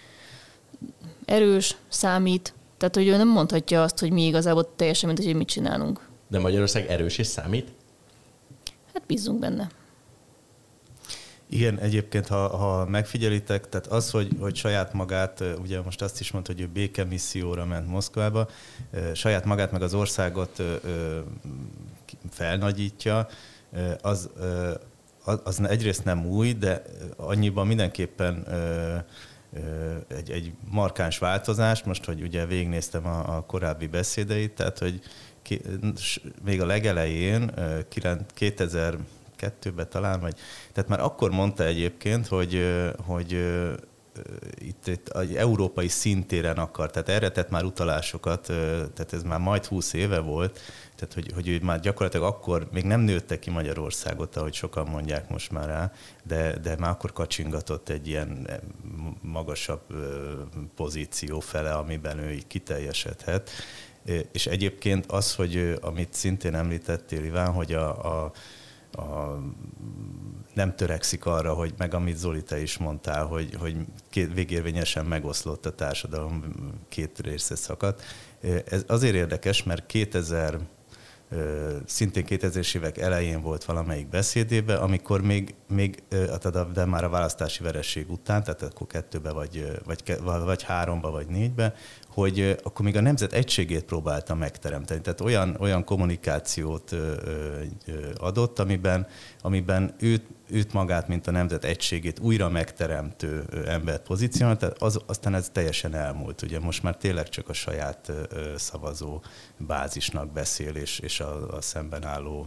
erős, 1.25 1.77
számít, 1.89 2.55
tehát 2.79 2.95
hogy 2.95 3.09
ő 3.09 3.17
nem 3.17 3.29
mondhatja 3.29 3.83
azt, 3.83 3.99
hogy 3.99 4.11
mi 4.11 4.27
igazából 4.27 4.75
teljesen 4.77 5.09
mint, 5.09 5.25
hogy 5.25 5.35
mit 5.35 5.49
csinálunk. 5.49 6.09
De 6.29 6.39
Magyarország 6.39 6.87
erős 6.87 7.19
és 7.19 7.27
számít? 7.27 7.73
Hát 8.95 9.03
bízunk 9.07 9.39
benne. 9.39 9.69
Igen, 11.51 11.79
egyébként, 11.79 12.27
ha, 12.27 12.57
ha 12.57 12.87
megfigyelitek, 12.87 13.69
tehát 13.69 13.87
az, 13.87 14.11
hogy, 14.11 14.29
hogy 14.41 14.57
saját 14.57 14.93
magát, 14.93 15.45
ugye 15.61 15.81
most 15.83 16.03
azt 16.03 16.21
is 16.21 16.31
mondta, 16.31 16.53
hogy 16.53 16.61
ő 16.61 16.67
békemisszióra 16.67 17.65
ment 17.65 17.89
Moszkvába, 17.89 18.49
saját 19.15 19.45
magát 19.45 19.73
meg 19.73 19.83
az 19.83 19.95
országot 19.95 20.63
felnagyítja, 22.31 23.29
az, 24.01 24.31
az 25.25 25.61
egyrészt 25.61 26.05
nem 26.05 26.27
új, 26.27 26.53
de 26.53 26.83
annyiban 27.17 27.67
mindenképpen 27.67 28.47
egy, 30.09 30.31
egy 30.31 30.53
markáns 30.71 31.19
változás, 31.19 31.83
most, 31.83 32.05
hogy 32.05 32.23
ugye 32.23 32.47
végignéztem 32.47 33.07
a, 33.07 33.37
a 33.37 33.41
korábbi 33.41 33.87
beszédeit, 33.87 34.53
tehát, 34.53 34.79
hogy 34.79 35.01
ki, 35.43 35.61
még 36.45 36.61
a 36.61 36.67
legelején, 36.67 37.51
2002-ben 38.39 39.89
talán, 39.89 40.21
vagy, 40.21 40.39
tehát 40.73 40.91
már 40.91 41.01
akkor 41.01 41.31
mondta 41.31 41.65
egyébként, 41.65 42.27
hogy, 42.27 42.75
hogy 43.07 43.33
itt, 44.59 44.87
itt 44.87 45.09
egy 45.09 45.37
európai 45.37 45.89
szintéren 45.89 46.57
akar, 46.57 46.91
tehát 46.91 47.09
erre 47.09 47.31
tett 47.31 47.51
már 47.51 47.65
utalásokat, 47.65 48.43
tehát 48.95 49.13
ez 49.13 49.23
már 49.23 49.39
majd 49.39 49.65
20 49.65 49.93
éve 49.93 50.19
volt, 50.19 50.61
tehát 50.99 51.15
hogy, 51.15 51.33
hogy 51.35 51.49
ő 51.49 51.59
már 51.63 51.81
gyakorlatilag 51.81 52.27
akkor 52.27 52.69
még 52.73 52.85
nem 52.85 53.01
nőtte 53.01 53.39
ki 53.39 53.51
Magyarországot, 53.51 54.37
ahogy 54.37 54.55
sokan 54.55 54.87
mondják 54.89 55.29
most 55.29 55.51
már 55.51 55.67
rá, 55.67 55.93
de, 56.25 56.59
de 56.59 56.77
már 56.79 56.91
akkor 56.91 57.13
kacsingatott 57.13 57.89
egy 57.89 58.09
ilyen 58.09 58.49
magasabb 59.23 59.83
pozíció 60.75 61.41
fele, 61.41 61.73
amiben 61.73 62.19
ő 62.19 62.31
így 62.31 62.47
kiteljesedhet. 62.47 63.51
És 64.33 64.47
egyébként 64.47 65.07
az, 65.07 65.35
hogy 65.35 65.79
amit 65.81 66.15
szintén 66.15 66.55
említettél, 66.55 67.25
Iván, 67.25 67.53
hogy 67.53 67.73
a, 67.73 68.25
a 68.25 68.33
a, 68.93 69.39
nem 70.55 70.77
törekszik 70.77 71.27
arra, 71.27 71.55
hogy 71.55 71.75
meg 71.77 71.95
amit 71.95 72.17
Zoli 72.17 72.43
te 72.43 72.61
is 72.61 72.79
mondtál, 72.79 73.25
hogy, 73.25 73.55
hogy 73.59 73.77
két, 74.11 74.35
végérvényesen 74.35 75.07
megoszlott 75.07 75.67
a 75.67 75.75
társadalom, 75.75 76.45
két 76.89 77.19
része 77.19 77.57
szakadt. 77.57 78.03
Ez 78.65 78.85
azért 78.87 79.15
érdekes, 79.15 79.63
mert 79.63 79.87
2000 79.87 80.59
szintén 81.87 82.25
2000-es 82.29 82.77
évek 82.77 82.99
elején 82.99 83.41
volt 83.41 83.65
valamelyik 83.65 84.09
beszédébe, 84.09 84.77
amikor 84.77 85.21
még, 85.21 85.55
még 85.69 86.03
de 86.73 86.85
már 86.85 87.05
a 87.05 87.09
választási 87.09 87.63
vereség 87.63 88.11
után, 88.11 88.43
tehát 88.43 88.63
akkor 88.63 88.87
kettőbe 88.87 89.33
vagy, 89.33 89.81
vagy, 89.85 90.19
vagy 90.45 90.63
háromba 90.63 91.11
vagy 91.11 91.27
négybe, 91.27 91.75
hogy 92.19 92.57
akkor 92.63 92.85
még 92.85 92.97
a 92.97 93.01
nemzet 93.01 93.33
egységét 93.33 93.85
próbálta 93.85 94.35
megteremteni. 94.35 95.01
Tehát 95.01 95.21
olyan, 95.21 95.57
olyan 95.61 95.85
kommunikációt 95.85 96.95
adott, 98.17 98.59
amiben, 98.59 99.07
amiben 99.43 99.95
őt, 99.99 100.23
őt 100.51 100.73
magát, 100.73 101.09
mint 101.09 101.27
a 101.27 101.31
nemzet 101.31 101.65
egységét 101.65 102.19
újra 102.19 102.49
megteremtő 102.49 103.45
embert 103.67 104.03
pozícionál, 104.03 104.57
tehát 104.57 104.83
az, 104.83 105.01
aztán 105.07 105.35
ez 105.35 105.51
teljesen 105.53 105.95
elmúlt. 105.95 106.43
Ugye 106.43 106.61
most 106.61 106.83
már 106.83 106.97
tényleg 106.97 107.29
csak 107.29 107.49
a 107.49 107.53
saját 107.53 108.13
szavazó 108.57 109.23
bázisnak 109.57 110.33
beszél, 110.33 110.75
és, 110.75 110.99
és 110.99 111.21
a, 111.21 111.57
a 111.57 111.61
szemben 111.61 112.05
álló 112.05 112.47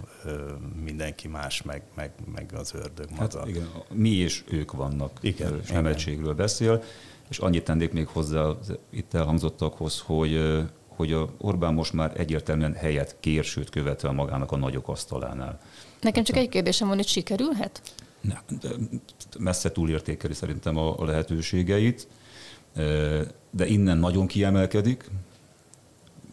mindenki 0.84 1.28
más, 1.28 1.62
meg, 1.62 1.84
meg, 1.96 2.12
meg 2.34 2.51
az 2.56 2.74
ördög 2.74 3.10
maga. 3.10 3.40
Hát 3.40 3.48
igen, 3.48 3.70
mi 3.94 4.10
és 4.10 4.44
ők 4.50 4.72
vannak. 4.72 5.20
Igen, 5.22 5.62
nem 5.72 5.86
beszél. 6.36 6.84
És 7.32 7.38
annyit 7.38 7.64
tennék 7.64 7.92
még 7.92 8.08
hozzá 8.08 8.50
itt 8.90 9.14
elhangzottakhoz, 9.14 10.00
hogy, 10.06 10.62
hogy 10.88 11.14
a 11.14 11.30
Orbán 11.38 11.74
most 11.74 11.94
már 11.94 12.20
egyértelműen 12.20 12.74
helyet 12.74 13.16
kér, 13.20 13.44
sőt 13.44 13.70
követve 13.70 14.12
magának 14.12 14.52
a 14.52 14.58
nagyok 14.58 14.88
asztalánál. 14.88 15.60
Nekem 16.02 16.24
csak 16.24 16.36
egy 16.36 16.50
kérdésem 16.50 16.88
van, 16.88 16.98
hogy 16.98 17.08
sikerülhet? 17.08 17.82
Ne, 18.22 18.36
messze 19.40 19.72
túlértékeli 19.72 20.34
szerintem 20.34 20.78
a, 20.78 21.00
a 21.00 21.06
lehetőségeit, 21.06 22.08
de 23.52 23.66
innen 23.66 23.98
nagyon 23.98 24.28
kiemelkedik, 24.28 25.10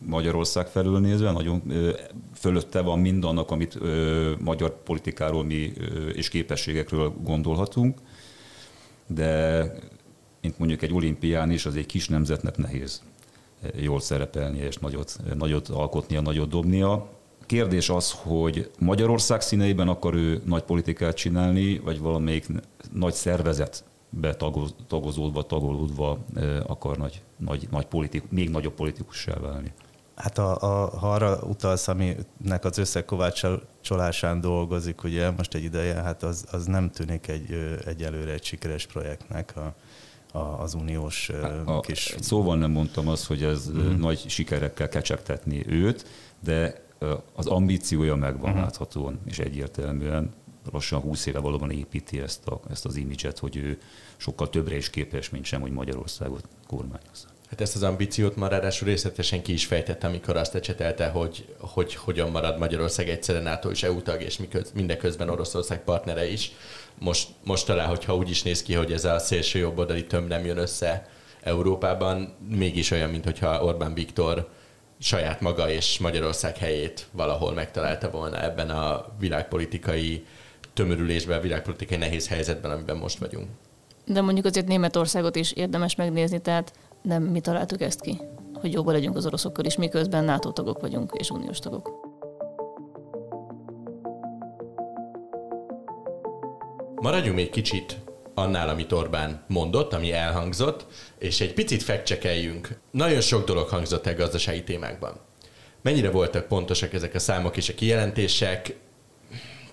Magyarország 0.07 0.67
felül 0.67 0.99
nézve, 0.99 1.33
nagyon 1.33 1.63
fölötte 2.35 2.81
van 2.81 2.99
mindannak, 2.99 3.51
amit 3.51 3.79
magyar 4.39 4.83
politikáról 4.83 5.45
mi 5.45 5.73
és 6.13 6.29
képességekről 6.29 7.15
gondolhatunk, 7.23 7.99
de 9.07 9.73
mint 10.41 10.59
mondjuk 10.59 10.83
egy 10.83 10.93
olimpián 10.93 11.51
is, 11.51 11.67
az 11.67 11.77
egy 11.77 11.87
kis 11.87 12.09
nemzetnek 12.09 12.57
nehéz 12.57 13.03
eh, 13.63 13.83
jól 13.83 14.01
szerepelnie 14.01 14.67
és 14.67 14.77
nagyot, 14.77 15.17
eh, 15.27 15.35
nagyot 15.35 15.69
alkotnia, 15.69 16.21
nagyot 16.21 16.49
dobnia. 16.49 17.09
Kérdés 17.47 17.89
az, 17.89 18.11
hogy 18.11 18.71
Magyarország 18.79 19.41
színeiben 19.41 19.89
akar 19.89 20.15
ő 20.15 20.43
nagy 20.45 20.63
politikát 20.63 21.17
csinálni, 21.17 21.79
vagy 21.79 21.99
valamelyik 21.99 22.47
nagy 22.93 23.15
szervezetbe 23.15 24.35
tagozódva, 24.87 25.43
tagolódva 25.43 26.19
eh, 26.35 26.71
akar 26.71 26.97
nagy, 26.97 27.23
nagy, 27.37 27.69
nagy 27.71 27.87
politik, 27.87 28.23
még 28.31 28.51
nagyobb 28.51 28.75
politikussá 28.75 29.35
válni. 29.35 29.73
Hát 30.19 30.39
a, 30.39 30.57
a, 30.61 30.99
ha 30.99 31.13
arra 31.13 31.39
utalsz, 31.43 31.89
aminek 31.89 32.65
az 32.65 32.79
összekovácsolásán 32.79 34.41
dolgozik, 34.41 35.05
ugye 35.05 35.31
most 35.31 35.55
egy 35.55 35.63
ideje, 35.63 35.95
hát 35.95 36.23
az, 36.23 36.45
az 36.51 36.65
nem 36.65 36.91
tűnik 36.91 37.29
egy, 37.29 37.79
egyelőre 37.87 38.33
egy 38.33 38.45
sikeres 38.45 38.87
projektnek. 38.87 39.57
A, 39.57 39.75
az 40.33 40.75
uniós 40.75 41.31
a, 41.65 41.81
kis... 41.81 42.15
Szóval 42.21 42.57
nem 42.57 42.71
mondtam 42.71 43.09
azt, 43.09 43.27
hogy 43.27 43.43
ez 43.43 43.69
uh-huh. 43.69 43.97
nagy 43.97 44.25
sikerekkel 44.29 44.89
kecsegtetni 44.89 45.65
őt, 45.69 46.07
de 46.45 46.87
az 47.35 47.47
ambíciója 47.47 48.15
megvan 48.15 48.51
uh-huh. 48.51 48.63
láthatóan, 48.63 49.21
és 49.25 49.39
egyértelműen 49.39 50.35
lassan 50.73 51.01
20 51.01 51.27
éve 51.27 51.39
valóban 51.39 51.71
építi 51.71 52.21
ezt, 52.21 52.47
a, 52.47 52.61
ezt 52.71 52.85
az 52.85 52.97
imidzset, 52.97 53.39
hogy 53.39 53.57
ő 53.57 53.79
sokkal 54.17 54.51
többre 54.51 54.77
is 54.77 54.91
képes, 54.91 55.31
mint 55.31 55.45
sem, 55.45 55.61
hogy 55.61 55.73
Magyarországot 55.73 56.49
kormányozza. 56.67 57.27
Hát 57.51 57.61
ezt 57.61 57.75
az 57.75 57.83
ambíciót 57.83 58.37
már 58.37 58.51
ráadásul 58.51 58.89
részletesen 58.89 59.43
ki 59.43 59.53
is 59.53 59.67
fejtette, 59.67 60.07
amikor 60.07 60.37
azt 60.37 60.55
ecsetelte, 60.55 61.09
hogy, 61.09 61.55
hogy 61.59 61.95
hogyan 61.95 62.31
marad 62.31 62.59
Magyarország 62.59 63.09
egyszerűen 63.09 63.45
NATO 63.45 63.71
és 63.71 63.83
EU 63.83 64.03
tag, 64.03 64.23
és 64.23 64.41
mindeközben 64.75 65.29
Oroszország 65.29 65.85
partnere 65.85 66.31
is 66.31 66.53
most, 67.01 67.29
most 67.45 67.67
talán, 67.67 67.89
hogyha 67.89 68.17
úgy 68.17 68.31
is 68.31 68.43
néz 68.43 68.63
ki, 68.63 68.75
hogy 68.75 68.93
ez 68.93 69.05
a 69.05 69.19
szélső 69.19 69.59
jobboldali 69.59 70.07
tömb 70.07 70.29
nem 70.29 70.45
jön 70.45 70.59
össze 70.59 71.09
Európában, 71.43 72.35
mégis 72.49 72.91
olyan, 72.91 73.11
mintha 73.11 73.65
Orbán 73.65 73.95
Viktor 73.95 74.49
saját 74.99 75.41
maga 75.41 75.71
és 75.71 75.99
Magyarország 75.99 76.57
helyét 76.57 77.07
valahol 77.11 77.53
megtalálta 77.53 78.11
volna 78.11 78.43
ebben 78.43 78.71
a 78.71 79.07
világpolitikai 79.19 80.25
tömörülésben, 80.73 81.41
világpolitikai 81.41 81.97
nehéz 81.97 82.29
helyzetben, 82.29 82.71
amiben 82.71 82.97
most 82.97 83.19
vagyunk. 83.19 83.47
De 84.05 84.21
mondjuk 84.21 84.47
azért 84.47 84.67
Németországot 84.67 85.37
is 85.37 85.53
érdemes 85.53 85.95
megnézni, 85.95 86.41
tehát 86.41 86.73
nem 87.03 87.23
mi 87.23 87.41
találtuk 87.41 87.81
ezt 87.81 88.01
ki, 88.01 88.21
hogy 88.55 88.73
jobban 88.73 88.93
legyünk 88.93 89.17
az 89.17 89.27
oroszokkal 89.27 89.65
is, 89.65 89.77
miközben 89.77 90.25
NATO 90.25 90.53
tagok 90.53 90.81
vagyunk 90.81 91.13
és 91.15 91.31
uniós 91.31 91.59
tagok. 91.59 92.08
Maradjunk 97.01 97.37
még 97.37 97.51
kicsit 97.51 97.97
annál, 98.35 98.69
amit 98.69 98.93
Orbán 98.93 99.45
mondott, 99.49 99.93
ami 99.93 100.13
elhangzott, 100.13 100.87
és 101.19 101.41
egy 101.41 101.55
picit 101.55 101.83
fekcsekeljünk. 101.83 102.79
Nagyon 102.91 103.21
sok 103.21 103.45
dolog 103.45 103.69
hangzott 103.69 104.07
el 104.07 104.15
gazdasági 104.15 104.65
témákban. 104.65 105.21
Mennyire 105.83 106.11
voltak 106.11 106.47
pontosak 106.47 106.93
ezek 106.93 107.15
a 107.15 107.19
számok 107.19 107.57
és 107.57 107.69
a 107.69 107.75
kijelentések? 107.75 108.77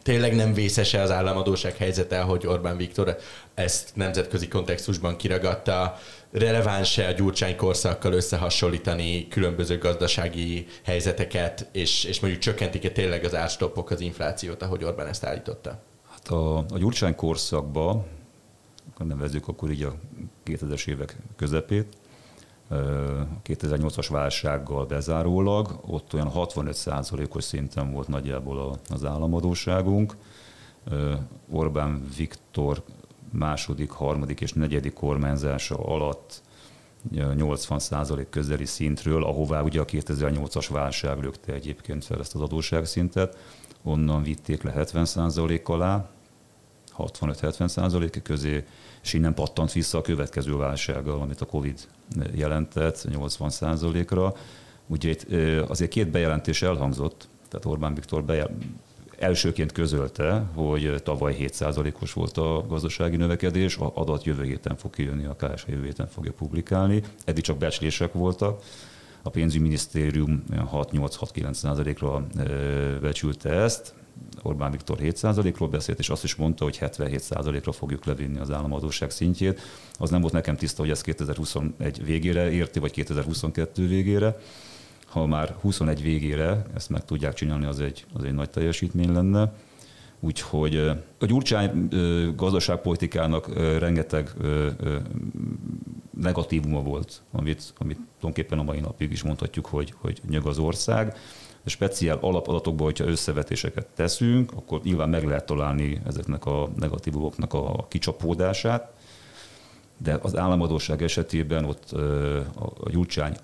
Tényleg 0.02 0.36
nem 0.36 0.54
vészese 0.54 1.02
az 1.02 1.12
államadóság 1.12 1.78
helyzete, 1.78 2.20
hogy 2.20 2.48
Orbán 2.48 2.78
Viktor 2.78 3.18
ezt 3.54 3.96
nemzetközi 3.96 4.48
kontextusban 4.48 5.16
kiragadta? 5.16 5.98
Releváns-e 6.32 7.08
a 7.08 7.12
Gyurcsány 7.12 7.56
korszakkal 7.56 8.14
összehasonlítani 8.14 9.28
különböző 9.28 9.78
gazdasági 9.78 10.68
helyzeteket, 10.84 11.68
és, 11.72 12.04
és 12.04 12.20
mondjuk 12.20 12.42
csökkentik-e 12.42 12.90
tényleg 12.90 13.24
az 13.24 13.36
árstoppok 13.36 13.90
az 13.90 14.02
inflációt, 14.02 14.62
ahogy 14.62 14.84
Orbán 14.84 15.08
ezt 15.08 15.26
állította? 15.26 15.84
A, 16.28 16.58
a 16.58 16.78
Gyurcsány 16.78 17.16
korszakban, 17.16 18.04
nevezzük 18.98 19.48
akkor 19.48 19.72
így 19.72 19.84
a 19.84 19.94
2000-es 20.46 20.88
évek 20.88 21.18
közepét, 21.36 21.98
a 22.70 23.42
2008-as 23.44 24.08
válsággal 24.10 24.86
bezárólag, 24.86 25.80
ott 25.86 26.14
olyan 26.14 26.32
65%-os 26.34 27.44
szinten 27.44 27.92
volt 27.92 28.08
nagyjából 28.08 28.80
az 28.90 29.06
államadóságunk. 29.06 30.16
Orbán 31.52 32.06
Viktor 32.18 32.84
második, 33.32 33.90
harmadik 33.90 34.42
és 34.42 34.54
negyedik 34.54 34.94
kormányzása 34.94 35.76
alatt 35.76 36.42
80% 37.14 38.26
közeli 38.30 38.66
szintről, 38.66 39.24
ahová 39.24 39.62
ugye 39.62 39.80
a 39.80 39.86
2008-as 39.86 40.68
válság 40.72 41.22
lökte 41.22 41.54
egyébként 41.54 42.06
fel 42.06 42.20
ezt 42.20 42.36
az 42.36 42.42
adósságszintet, 42.42 43.38
onnan 43.84 44.24
vitték 44.24 44.64
le 44.64 44.74
70% 44.78 45.64
alá, 45.64 46.10
65-70% 46.98 48.20
közé, 48.24 48.64
és 49.04 49.14
innen 49.14 49.34
pattant 49.34 49.72
vissza 49.72 49.98
a 49.98 50.02
következő 50.02 50.56
válsággal, 50.56 51.22
amit 51.22 51.42
a 51.42 51.46
Covid 51.46 51.80
jelentett 52.34 53.08
80%-ra. 53.12 54.34
Ugye 54.88 55.10
itt 55.10 55.26
azért 55.70 55.92
két 55.92 56.10
bejelentés 56.10 56.62
elhangzott, 56.62 57.28
tehát 57.50 57.66
Orbán 57.66 57.94
Viktor 57.94 58.24
bejel, 58.24 58.50
elsőként 59.20 59.72
közölte, 59.72 60.46
hogy 60.54 61.02
tavaly 61.04 61.36
7%-os 61.40 62.14
volt 62.14 62.38
a 62.38 62.66
gazdasági 62.68 63.16
növekedés, 63.16 63.78
a 63.78 63.92
adat 63.94 64.24
jövő 64.24 64.44
héten 64.44 64.76
fog 64.76 64.94
kijönni, 64.94 65.26
a 65.26 65.36
KSH 65.36 65.68
jövő 65.68 65.84
héten 65.84 66.08
fogja 66.08 66.32
publikálni. 66.32 67.04
Eddig 67.26 67.44
csak 67.44 67.58
becslések 67.58 68.14
voltak. 68.14 68.64
A 69.22 69.30
pénzügyminisztérium 69.30 70.44
6-8-6-9%-ra 70.52 72.26
becsülte 73.02 73.50
ezt, 73.50 73.94
Orbán 74.42 74.72
Viktor 74.72 74.98
7%-ról 75.02 75.70
beszélt, 75.70 76.00
és 76.00 76.10
azt 76.10 76.24
is 76.24 76.36
mondta, 76.36 76.64
hogy 76.64 76.78
77%-ra 76.82 77.72
fogjuk 77.72 78.06
levinni 78.06 78.40
az 78.40 78.52
államadóság 78.52 79.12
szintjét. 79.12 79.62
Az 79.94 80.10
nem 80.10 80.22
volt 80.22 80.34
nekem 80.34 80.56
tiszta, 80.56 80.82
hogy 80.82 80.92
ez 80.92 81.02
2021 81.02 82.06
végére 82.06 82.52
érti, 82.52 82.80
vagy 82.80 82.92
2022 82.92 83.88
végére. 83.88 84.38
Ha 85.06 85.26
már 85.26 85.56
21 85.62 86.02
végére 86.02 86.66
ezt 86.76 86.90
meg 86.90 87.06
tudják 87.06 87.34
csinálni, 87.34 87.66
az 87.66 87.80
egy, 87.80 88.06
az 88.14 88.24
egy 88.24 88.34
nagy 88.34 88.50
teljesítmény 88.50 89.12
lenne. 89.12 89.54
Úgyhogy 90.20 90.76
a 91.20 91.26
Gyurcsány 91.26 91.88
gazdaságpolitikának 92.36 93.54
rengeteg 93.80 94.34
negatívuma 96.22 96.82
volt, 96.82 97.22
amit, 97.32 97.74
amit 97.78 97.98
tulajdonképpen 97.98 98.60
a 98.60 98.64
mai 98.64 98.80
napig 98.80 99.12
is 99.12 99.24
mondhatjuk, 99.24 99.66
hogy, 99.66 99.94
hogy 99.98 100.22
nyög 100.30 100.46
az 100.46 100.58
ország 100.58 101.16
speciál 101.66 102.18
alapadatokból, 102.22 102.86
hogyha 102.86 103.06
összevetéseket 103.06 103.88
teszünk, 103.96 104.52
akkor 104.56 104.82
nyilván 104.84 105.10
meg 105.10 105.24
lehet 105.24 105.46
találni 105.46 106.02
ezeknek 106.06 106.46
a 106.46 106.70
negatívumoknak 106.76 107.54
a 107.54 107.86
kicsapódását, 107.90 108.94
de 109.98 110.20
az 110.22 110.38
államadóság 110.38 111.02
esetében 111.02 111.66
ott 111.66 111.92
a 112.80 112.90
Gyurcsány 112.90 113.36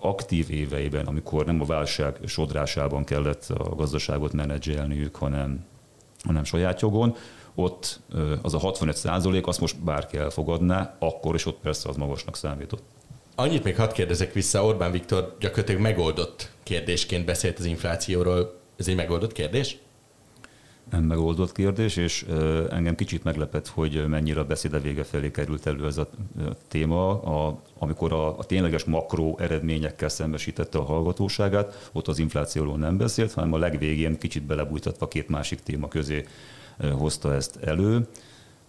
aktív 0.00 0.50
éveiben, 0.50 1.06
amikor 1.06 1.46
nem 1.46 1.60
a 1.60 1.64
válság 1.64 2.18
sodrásában 2.26 3.04
kellett 3.04 3.44
a 3.48 3.74
gazdaságot 3.74 4.32
menedzselniük, 4.32 5.16
hanem, 5.16 5.64
hanem 6.22 6.44
saját 6.44 6.80
jogon, 6.80 7.14
ott 7.54 8.00
az 8.42 8.54
a 8.54 8.58
65 8.58 8.96
százalék, 8.96 9.46
azt 9.46 9.60
most 9.60 9.82
bárki 9.82 10.16
elfogadná, 10.16 10.96
akkor 10.98 11.34
is 11.34 11.46
ott 11.46 11.58
persze 11.60 11.88
az 11.88 11.96
magasnak 11.96 12.36
számított. 12.36 12.82
Annyit 13.36 13.64
még 13.64 13.76
hadd 13.76 13.92
kérdezek 13.92 14.32
vissza, 14.32 14.64
Orbán 14.64 14.90
Viktor 14.90 15.36
gyakorlatilag 15.40 15.80
megoldott 15.80 16.50
kérdésként 16.62 17.24
beszélt 17.24 17.58
az 17.58 17.64
inflációról. 17.64 18.60
Ez 18.76 18.88
egy 18.88 18.96
megoldott 18.96 19.32
kérdés? 19.32 19.78
Nem 20.90 21.02
megoldott 21.02 21.52
kérdés, 21.52 21.96
és 21.96 22.26
engem 22.70 22.94
kicsit 22.94 23.24
meglepett, 23.24 23.68
hogy 23.68 24.08
mennyire 24.08 24.40
a 24.40 24.44
beszéde 24.44 24.78
vége 24.78 25.04
felé 25.04 25.30
került 25.30 25.66
elő 25.66 25.86
ez 25.86 25.98
a 25.98 26.08
téma, 26.68 27.22
a, 27.22 27.60
amikor 27.78 28.12
a, 28.12 28.38
a 28.38 28.44
tényleges 28.44 28.84
makró 28.84 29.38
eredményekkel 29.40 30.08
szembesítette 30.08 30.78
a 30.78 30.84
hallgatóságát, 30.84 31.88
ott 31.92 32.08
az 32.08 32.18
inflációról 32.18 32.76
nem 32.76 32.96
beszélt, 32.96 33.32
hanem 33.32 33.52
a 33.52 33.58
legvégén 33.58 34.18
kicsit 34.18 34.42
belebújtatva 34.42 35.08
két 35.08 35.28
másik 35.28 35.60
téma 35.60 35.88
közé 35.88 36.24
hozta 36.92 37.34
ezt 37.34 37.56
elő. 37.56 38.06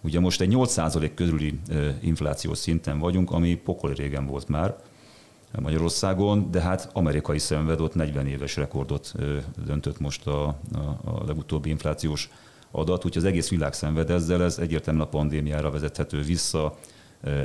Ugye 0.06 0.20
most 0.20 0.40
egy 0.40 0.52
8% 0.54 1.10
körüli 1.14 1.58
inflációs 2.00 2.58
szinten 2.58 2.98
vagyunk, 2.98 3.30
ami 3.30 3.54
pokoli 3.54 3.94
régen 3.94 4.26
volt 4.26 4.48
már 4.48 4.76
Magyarországon, 5.58 6.50
de 6.50 6.60
hát 6.60 6.90
amerikai 6.92 7.38
szenved 7.38 7.80
ott 7.80 7.94
40 7.94 8.26
éves 8.26 8.56
rekordot 8.56 9.12
döntött 9.64 10.00
most 10.00 10.26
a, 10.26 10.46
a, 10.46 10.78
a 11.04 11.24
legutóbbi 11.26 11.68
inflációs 11.68 12.30
adat, 12.70 13.04
úgyhogy 13.04 13.22
az 13.22 13.28
egész 13.28 13.48
világ 13.48 13.72
szenved 13.72 14.10
ezzel, 14.10 14.42
ez 14.42 14.58
egyértelműen 14.58 15.06
a 15.06 15.08
pandémiára 15.08 15.70
vezethető 15.70 16.22
vissza, 16.22 16.76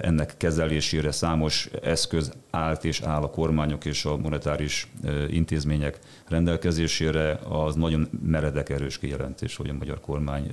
ennek 0.02 0.34
kezelésére 0.38 1.12
számos 1.12 1.70
eszköz 1.84 2.32
állt 2.50 2.86
és 2.86 3.02
áll 3.02 3.22
a 3.22 3.30
kormányok 3.30 3.86
és 3.86 4.06
a 4.06 4.18
monetáris 4.18 4.92
intézmények 5.30 6.00
rendelkezésére, 6.30 7.40
az 7.50 7.76
nagyon 7.76 8.08
meredek 8.24 8.70
erős 8.70 8.98
kijelentés, 8.98 9.56
hogy 9.56 9.70
a 9.70 9.74
magyar 9.74 10.00
kormány 10.00 10.52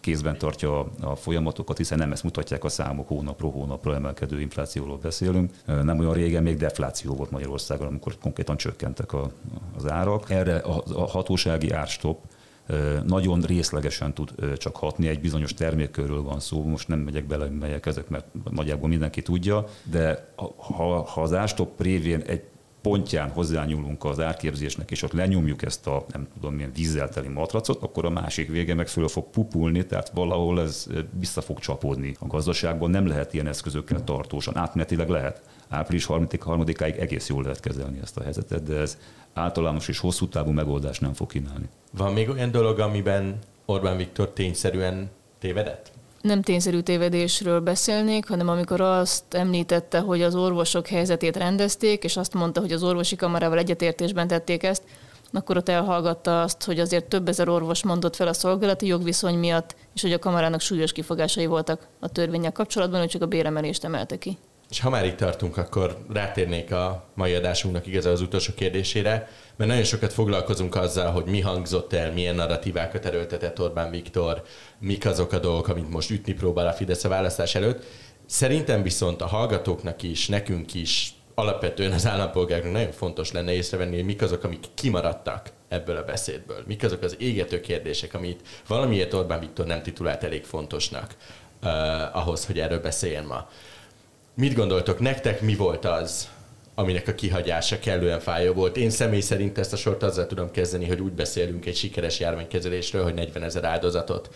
kézben 0.00 0.38
tartja 0.38 0.90
a 1.00 1.14
folyamatokat, 1.14 1.76
hiszen 1.76 1.98
nem 1.98 2.12
ezt 2.12 2.22
mutatják 2.22 2.64
a 2.64 2.68
számok, 2.68 3.08
hónapról 3.08 3.50
hónapra 3.50 3.94
emelkedő 3.94 4.40
inflációról 4.40 4.98
beszélünk. 4.98 5.52
Nem 5.66 5.98
olyan 5.98 6.14
régen 6.14 6.42
még 6.42 6.56
defláció 6.56 7.14
volt 7.14 7.30
Magyarországon, 7.30 7.86
amikor 7.86 8.18
konkrétan 8.18 8.56
csökkentek 8.56 9.12
a, 9.12 9.30
az 9.76 9.90
árak. 9.90 10.30
Erre 10.30 10.56
a 10.56 11.06
hatósági 11.06 11.70
árstop 11.70 12.18
nagyon 13.06 13.40
részlegesen 13.40 14.14
tud 14.14 14.56
csak 14.56 14.76
hatni, 14.76 15.08
egy 15.08 15.20
bizonyos 15.20 15.54
termékkörről 15.54 16.22
van 16.22 16.40
szó, 16.40 16.64
most 16.64 16.88
nem 16.88 16.98
megyek 16.98 17.26
bele, 17.26 17.48
melyek 17.48 17.86
ezek, 17.86 18.08
mert 18.08 18.26
nagyjából 18.50 18.88
mindenki 18.88 19.22
tudja, 19.22 19.64
de 19.90 20.32
ha, 20.56 21.02
ha 21.02 21.22
az 21.22 21.32
ástop 21.32 21.80
révén 21.80 22.20
egy 22.20 22.42
pontján 22.86 23.30
hozzányúlunk 23.30 24.04
az 24.04 24.20
árképzésnek, 24.20 24.90
és 24.90 25.02
ott 25.02 25.12
lenyomjuk 25.12 25.62
ezt 25.62 25.86
a 25.86 26.04
nem 26.12 26.26
tudom 26.34 26.54
milyen 26.54 26.72
vízzel 26.74 27.08
teli 27.08 27.28
matracot, 27.28 27.82
akkor 27.82 28.04
a 28.04 28.10
másik 28.10 28.48
vége 28.48 28.74
meg 28.74 28.88
föl 28.88 29.08
fog 29.08 29.30
pupulni, 29.30 29.86
tehát 29.86 30.10
valahol 30.14 30.60
ez 30.60 30.86
vissza 31.18 31.40
fog 31.40 31.58
csapódni. 31.58 32.16
A 32.18 32.26
gazdaságban 32.26 32.90
nem 32.90 33.06
lehet 33.06 33.34
ilyen 33.34 33.46
eszközökkel 33.46 34.04
tartósan, 34.04 34.56
átmenetileg 34.56 35.08
lehet. 35.08 35.42
Április 35.68 36.06
3 36.06 36.26
ig 36.66 36.80
egész 36.80 37.28
jól 37.28 37.42
lehet 37.42 37.60
kezelni 37.60 37.98
ezt 38.02 38.16
a 38.16 38.22
helyzetet, 38.22 38.62
de 38.62 38.74
ez 38.74 38.98
általános 39.32 39.88
és 39.88 39.98
hosszú 39.98 40.28
távú 40.28 40.50
megoldást 40.50 41.00
nem 41.00 41.12
fog 41.12 41.30
kínálni. 41.30 41.68
Van 41.92 42.12
még 42.12 42.28
olyan 42.28 42.50
dolog, 42.50 42.78
amiben 42.78 43.38
Orbán 43.64 43.96
Viktor 43.96 44.30
tényszerűen 44.30 45.10
tévedett? 45.38 45.92
Nem 46.26 46.42
tényszerű 46.42 46.80
tévedésről 46.80 47.60
beszélnék, 47.60 48.28
hanem 48.28 48.48
amikor 48.48 48.80
azt 48.80 49.34
említette, 49.34 49.98
hogy 49.98 50.22
az 50.22 50.34
orvosok 50.34 50.86
helyzetét 50.86 51.36
rendezték, 51.36 52.04
és 52.04 52.16
azt 52.16 52.34
mondta, 52.34 52.60
hogy 52.60 52.72
az 52.72 52.82
orvosi 52.82 53.16
kamarával 53.16 53.58
egyetértésben 53.58 54.26
tették 54.26 54.62
ezt, 54.62 54.82
akkor 55.32 55.56
ott 55.56 55.68
elhallgatta 55.68 56.42
azt, 56.42 56.64
hogy 56.64 56.80
azért 56.80 57.04
több 57.04 57.28
ezer 57.28 57.48
orvos 57.48 57.84
mondott 57.84 58.16
fel 58.16 58.28
a 58.28 58.32
szolgálati 58.32 58.86
jogviszony 58.86 59.38
miatt, 59.38 59.76
és 59.94 60.02
hogy 60.02 60.12
a 60.12 60.18
kamarának 60.18 60.60
súlyos 60.60 60.92
kifogásai 60.92 61.46
voltak 61.46 61.86
a 62.00 62.08
törvények 62.08 62.52
kapcsolatban, 62.52 63.00
hogy 63.00 63.08
csak 63.08 63.22
a 63.22 63.26
béremelést 63.26 63.84
emelte 63.84 64.18
ki. 64.18 64.38
És 64.70 64.80
ha 64.80 64.90
már 64.90 65.04
itt 65.04 65.16
tartunk, 65.16 65.56
akkor 65.56 65.96
rátérnék 66.12 66.72
a 66.72 67.04
mai 67.14 67.34
adásunknak 67.34 67.86
igazán 67.86 68.12
az 68.12 68.20
utolsó 68.20 68.52
kérdésére, 68.54 69.28
mert 69.56 69.70
nagyon 69.70 69.84
sokat 69.84 70.12
foglalkozunk 70.12 70.74
azzal, 70.74 71.10
hogy 71.10 71.24
mi 71.24 71.40
hangzott 71.40 71.92
el, 71.92 72.12
milyen 72.12 72.34
narratívákat 72.34 73.04
erőltetett 73.04 73.60
Orbán 73.60 73.90
Viktor, 73.90 74.42
mik 74.78 75.06
azok 75.06 75.32
a 75.32 75.38
dolgok, 75.38 75.68
amit 75.68 75.90
most 75.90 76.10
ütni 76.10 76.32
próbál 76.32 76.66
a 76.66 76.72
Fidesz 76.72 77.04
a 77.04 77.08
választás 77.08 77.54
előtt. 77.54 77.84
Szerintem 78.26 78.82
viszont 78.82 79.22
a 79.22 79.26
hallgatóknak 79.26 80.02
is, 80.02 80.28
nekünk 80.28 80.74
is, 80.74 81.14
alapvetően 81.34 81.92
az 81.92 82.06
állampolgároknak 82.06 82.72
nagyon 82.72 82.92
fontos 82.92 83.32
lenne 83.32 83.52
észrevenni, 83.52 83.96
hogy 83.96 84.04
mik 84.04 84.22
azok, 84.22 84.44
amik 84.44 84.64
kimaradtak 84.74 85.50
ebből 85.68 85.96
a 85.96 86.04
beszédből. 86.04 86.62
Mik 86.66 86.84
azok 86.84 87.02
az 87.02 87.16
égető 87.18 87.60
kérdések, 87.60 88.14
amit 88.14 88.40
valamiért 88.66 89.14
Orbán 89.14 89.40
Viktor 89.40 89.66
nem 89.66 89.82
titulált 89.82 90.24
elég 90.24 90.44
fontosnak 90.44 91.14
uh, 91.62 91.70
ahhoz, 92.16 92.46
hogy 92.46 92.58
erről 92.58 92.80
beszéljen 92.80 93.24
ma. 93.24 93.48
Mit 94.38 94.54
gondoltok, 94.54 94.98
nektek 94.98 95.40
mi 95.40 95.54
volt 95.54 95.84
az, 95.84 96.28
aminek 96.74 97.08
a 97.08 97.14
kihagyása 97.14 97.78
kellően 97.78 98.20
fájó 98.20 98.52
volt. 98.52 98.76
Én 98.76 98.90
személy 98.90 99.20
szerint 99.20 99.58
ezt 99.58 99.72
a 99.72 99.76
sort 99.76 100.02
azzal 100.02 100.26
tudom 100.26 100.50
kezdeni, 100.50 100.86
hogy 100.86 101.00
úgy 101.00 101.12
beszélünk 101.12 101.66
egy 101.66 101.76
sikeres 101.76 102.20
járványkezelésről, 102.20 103.02
hogy 103.02 103.14
40 103.14 103.42
ezer 103.42 103.64
áldozatot 103.64 104.34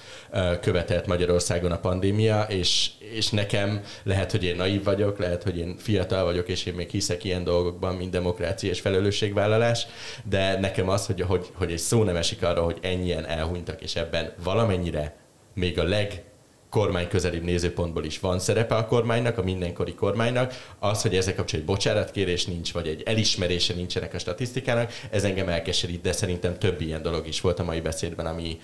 követett 0.61 1.07
Magyarországon 1.07 1.73
a 1.73 1.79
pandémia, 1.79 2.43
és, 2.43 2.91
és 2.99 3.31
nekem 3.31 3.83
lehet, 4.03 4.31
hogy 4.31 4.45
én 4.45 4.57
naív 4.57 4.85
vagyok, 4.85 5.19
lehet, 5.19 5.43
hogy 5.43 5.59
én 5.59 5.77
fiatal 5.79 6.25
vagyok, 6.25 6.49
és 6.49 6.67
én 6.67 6.75
még 6.75 6.91
hiszek 6.91 7.25
ilyen 7.25 7.45
dolgokban, 7.45 7.95
mint 7.95 8.11
demokrácia 8.11 8.71
és 8.71 8.81
felelősségvállalás, 8.81 9.87
de 10.25 10.59
nekem 10.59 10.89
az, 10.89 11.07
hogy, 11.07 11.21
hogy, 11.21 11.47
hogy 11.55 11.73
egy 11.73 11.79
szó 11.79 12.03
nem 12.05 12.17
esik 12.17 12.43
arra, 12.43 12.63
hogy 12.63 12.79
ennyien 12.83 13.27
elhunytak, 13.27 13.83
és 13.83 13.97
ebben 13.97 14.33
valamennyire 14.43 15.17
még 15.55 15.79
a 15.79 15.85
leg 15.85 16.25
kormány 16.71 17.09
közelibb 17.09 17.43
nézőpontból 17.43 18.05
is 18.05 18.21
van 18.21 18.39
szerepe 18.39 18.75
a 18.75 18.87
kormánynak, 18.87 19.39
a 19.39 19.43
mindenkori 19.43 19.95
kormánynak, 19.95 20.55
az, 20.79 21.03
hogy 21.03 21.17
ezek 21.17 21.37
kapcsolatban 21.37 21.75
egy 21.75 21.83
bocsánatkérés 21.83 22.47
nincs, 22.47 22.73
vagy 22.73 22.87
egy 22.87 23.03
elismerése 23.03 23.75
nincsenek 23.75 24.15
a 24.15 24.19
statisztikának, 24.19 24.93
ez 25.11 25.25
engem 25.25 25.49
elkeserít, 25.49 26.01
de 26.01 26.13
szerintem 26.13 26.59
több 26.59 26.81
ilyen 26.81 27.03
dolog 27.03 27.27
is 27.27 27.41
volt 27.41 27.59
a 27.59 27.65
mai 27.65 27.81
beszédben, 27.81 28.27
ami, 28.27 28.59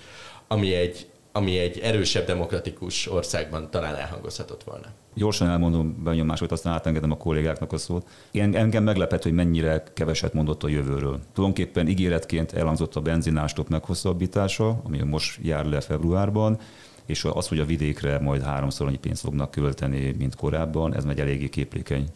ami 0.47 0.73
egy 0.73 1.07
ami 1.31 1.57
egy 1.57 1.79
erősebb 1.79 2.25
demokratikus 2.25 3.11
országban 3.11 3.69
talán 3.69 3.95
elhangozhatott 3.95 4.63
volna. 4.63 4.85
Gyorsan 5.13 5.49
elmondom 5.49 6.03
benyomásokat, 6.03 6.51
aztán 6.51 6.73
átengedem 6.73 7.11
a 7.11 7.17
kollégáknak 7.17 7.73
a 7.73 7.77
szót. 7.77 8.07
Én, 8.31 8.55
engem 8.55 8.83
meglepett, 8.83 9.23
hogy 9.23 9.31
mennyire 9.31 9.83
keveset 9.93 10.33
mondott 10.33 10.63
a 10.63 10.67
jövőről. 10.67 11.19
Tulajdonképpen 11.33 11.87
ígéretként 11.87 12.53
elhangzott 12.53 12.95
a 12.95 13.01
benzinástop 13.01 13.67
meghosszabbítása, 13.67 14.81
ami 14.83 14.97
most 14.97 15.39
jár 15.43 15.65
le 15.65 15.81
februárban, 15.81 16.59
és 17.07 17.23
az, 17.23 17.47
hogy 17.47 17.59
a 17.59 17.65
vidékre 17.65 18.19
majd 18.19 18.41
háromszor 18.41 18.87
annyi 18.87 18.97
pénzt 18.97 19.21
fognak 19.21 19.51
költeni, 19.51 20.15
mint 20.17 20.35
korábban, 20.35 20.95
ez 20.95 21.05
egy 21.05 21.19
eléggé 21.19 21.49
képlékeny 21.49 22.07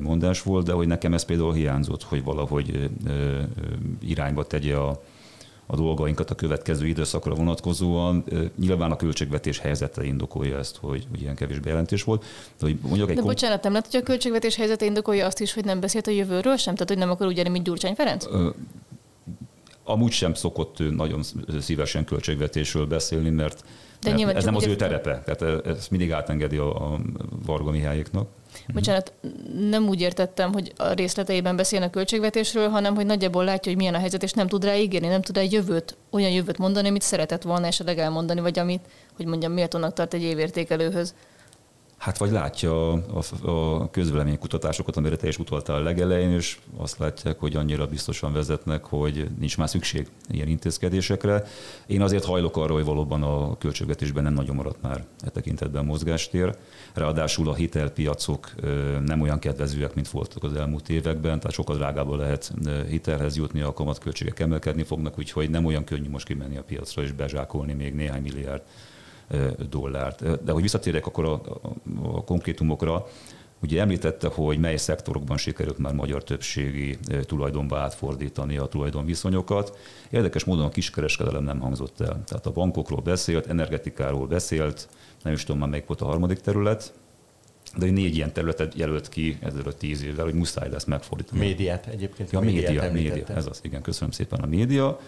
mondás 0.00 0.42
volt, 0.42 0.66
de 0.66 0.72
hogy 0.72 0.86
nekem 0.86 1.14
ez 1.14 1.24
például 1.24 1.52
hiányzott, 1.52 2.02
hogy 2.02 2.24
valahogy 2.24 2.90
irányba 4.02 4.46
tegye 4.46 4.76
a, 4.76 5.02
a 5.66 5.76
dolgainkat 5.76 6.30
a 6.30 6.34
következő 6.34 6.86
időszakra 6.86 7.34
vonatkozóan. 7.34 8.24
Nyilván 8.58 8.90
a 8.90 8.96
költségvetés 8.96 9.58
helyzete 9.58 10.04
indokolja 10.04 10.58
ezt, 10.58 10.76
hogy, 10.76 11.06
hogy 11.10 11.20
ilyen 11.20 11.34
kevés 11.34 11.58
bejelentés 11.58 12.02
volt. 12.02 12.24
De, 12.58 12.66
hogy 12.66 12.78
mondjuk 12.82 13.08
egy 13.08 13.14
de 13.14 13.20
kom- 13.20 13.34
bocsánat, 13.34 13.62
nem 13.62 13.72
lehet, 13.72 13.90
hogy 13.90 14.00
a 14.00 14.02
költségvetés 14.02 14.56
helyzete 14.56 14.84
indokolja 14.84 15.26
azt 15.26 15.40
is, 15.40 15.52
hogy 15.52 15.64
nem 15.64 15.80
beszélt 15.80 16.06
a 16.06 16.10
jövőről 16.10 16.56
sem? 16.56 16.74
Tehát, 16.74 16.88
hogy 16.88 16.98
nem 16.98 17.10
akar 17.10 17.26
úgy 17.26 17.50
mint 17.50 17.64
Gyurcsány 17.64 17.94
Ferenc? 17.94 18.26
amúgy 19.84 20.12
sem 20.12 20.34
szokott 20.34 20.78
nagyon 20.96 21.22
szívesen 21.60 22.04
költségvetésről 22.04 22.86
beszélni, 22.86 23.30
mert, 23.30 23.64
de 24.00 24.24
mert 24.24 24.36
ez 24.36 24.44
nem 24.44 24.56
az 24.56 24.66
ő 24.66 24.76
terepe. 24.76 25.22
Tehát 25.24 25.66
ezt 25.66 25.90
mindig 25.90 26.12
átengedi 26.12 26.56
a, 26.56 26.92
a 26.92 26.98
Varga 27.46 27.70
Mihályéknak. 27.70 28.28
Mhm. 28.66 28.74
Bocsánat, 28.74 29.12
nem 29.70 29.88
úgy 29.88 30.00
értettem, 30.00 30.52
hogy 30.52 30.72
a 30.76 30.92
részleteiben 30.92 31.56
beszélne 31.56 31.86
a 31.86 31.90
költségvetésről, 31.90 32.68
hanem 32.68 32.94
hogy 32.94 33.06
nagyjából 33.06 33.44
látja, 33.44 33.70
hogy 33.70 33.80
milyen 33.80 33.94
a 33.94 33.98
helyzet, 33.98 34.22
és 34.22 34.32
nem 34.32 34.46
tud 34.46 34.64
rá 34.64 34.76
ígérni, 34.76 35.08
nem 35.08 35.22
tud 35.22 35.36
rá 35.36 35.42
jövőt, 35.42 35.96
olyan 36.10 36.30
jövőt 36.30 36.58
mondani, 36.58 36.88
amit 36.88 37.02
szeretett 37.02 37.42
volna 37.42 37.66
esetleg 37.66 37.98
elmondani, 37.98 38.40
vagy 38.40 38.58
amit, 38.58 38.84
hogy 39.16 39.26
mondjam, 39.26 39.52
méltónak 39.52 39.92
tart 39.92 40.14
egy 40.14 40.22
évértékelőhöz. 40.22 41.14
Hát 42.00 42.18
vagy 42.18 42.30
látja 42.30 42.92
a, 42.92 43.22
a 43.50 43.90
közvéleménykutatásokat, 43.90 44.96
amire 44.96 45.16
te 45.16 45.28
is 45.28 45.38
utaltál 45.38 45.76
a 45.76 45.82
legelején, 45.82 46.30
és 46.30 46.58
azt 46.76 46.98
látják, 46.98 47.38
hogy 47.38 47.56
annyira 47.56 47.86
biztosan 47.86 48.32
vezetnek, 48.32 48.84
hogy 48.84 49.28
nincs 49.38 49.58
már 49.58 49.68
szükség 49.68 50.06
ilyen 50.28 50.48
intézkedésekre. 50.48 51.44
Én 51.86 52.02
azért 52.02 52.24
hajlok 52.24 52.56
arra, 52.56 52.72
hogy 52.72 52.84
valóban 52.84 53.22
a 53.22 53.58
költségvetésben 53.58 54.22
nem 54.22 54.32
nagyon 54.32 54.56
maradt 54.56 54.82
már 54.82 55.04
e 55.20 55.28
tekintetben 55.28 55.84
mozgástér. 55.84 56.56
Ráadásul 56.94 57.48
a 57.48 57.54
hitelpiacok 57.54 58.54
nem 59.04 59.20
olyan 59.20 59.38
kedvezőek, 59.38 59.94
mint 59.94 60.08
voltak 60.08 60.42
az 60.42 60.54
elmúlt 60.54 60.88
években, 60.88 61.38
tehát 61.38 61.52
sokkal 61.52 61.76
drágából 61.76 62.16
lehet 62.16 62.52
hitelhez 62.88 63.36
jutni, 63.36 63.60
a 63.60 63.72
kamatköltségek 63.72 64.40
emelkedni 64.40 64.82
fognak, 64.82 65.18
úgyhogy 65.18 65.50
nem 65.50 65.64
olyan 65.64 65.84
könnyű 65.84 66.08
most 66.08 66.26
kimenni 66.26 66.56
a 66.56 66.62
piacra 66.62 67.02
és 67.02 67.12
bezsákolni 67.12 67.72
még 67.72 67.94
néhány 67.94 68.22
milliárd 68.22 68.62
dollárt. 69.68 70.44
De 70.44 70.52
hogy 70.52 70.62
visszatérjek 70.62 71.06
akkor 71.06 71.24
a, 71.24 71.32
a, 72.02 72.24
konkrétumokra, 72.24 73.06
Ugye 73.62 73.80
említette, 73.80 74.28
hogy 74.28 74.58
mely 74.58 74.76
szektorokban 74.76 75.36
sikerült 75.36 75.78
már 75.78 75.94
magyar 75.94 76.24
többségi 76.24 76.98
tulajdonba 77.22 77.78
átfordítani 77.78 78.56
a 78.56 78.66
tulajdonviszonyokat. 78.66 79.78
Érdekes 80.10 80.44
módon 80.44 80.64
a 80.64 80.68
kiskereskedelem 80.68 81.44
nem 81.44 81.60
hangzott 81.60 82.00
el. 82.00 82.22
Tehát 82.26 82.46
a 82.46 82.52
bankokról 82.52 83.00
beszélt, 83.00 83.46
energetikáról 83.46 84.26
beszélt, 84.26 84.88
nem 85.22 85.32
is 85.32 85.44
tudom 85.44 85.60
már 85.60 85.68
melyik 85.68 85.86
volt 85.86 86.00
a 86.00 86.04
harmadik 86.04 86.40
terület, 86.40 86.92
de 87.76 87.90
négy 87.90 88.14
ilyen 88.14 88.32
területet 88.32 88.74
jelölt 88.74 89.08
ki 89.08 89.38
ezelőtt 89.40 89.78
tíz 89.78 90.02
évvel, 90.02 90.24
hogy 90.24 90.34
muszáj 90.34 90.70
lesz 90.70 90.84
megfordítani. 90.84 91.40
Médiát 91.40 91.86
egyébként. 91.86 92.30
Ja, 92.30 92.38
a 92.38 92.42
média, 92.42 92.70
média, 92.70 92.90
média, 92.90 93.26
ez 93.26 93.46
az, 93.46 93.60
igen, 93.62 93.82
köszönöm 93.82 94.10
szépen 94.10 94.40
a 94.40 94.46
média 94.46 95.00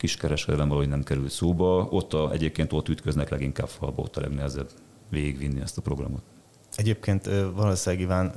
kiskereskedelem 0.00 0.68
valahogy 0.68 0.88
nem 0.88 1.02
kerül 1.02 1.28
szóba. 1.28 1.88
Ott 1.90 2.12
a, 2.12 2.32
egyébként 2.32 2.72
ott 2.72 2.88
ütköznek 2.88 3.28
leginkább 3.28 3.68
falba, 3.68 4.02
ott 4.02 4.16
a 4.16 4.20
legnehezebb 4.20 4.68
végigvinni 5.08 5.60
ezt 5.60 5.78
a 5.78 5.82
programot. 5.82 6.22
Egyébként 6.74 7.30
valószínűleg 7.54 8.04
Iván, 8.04 8.34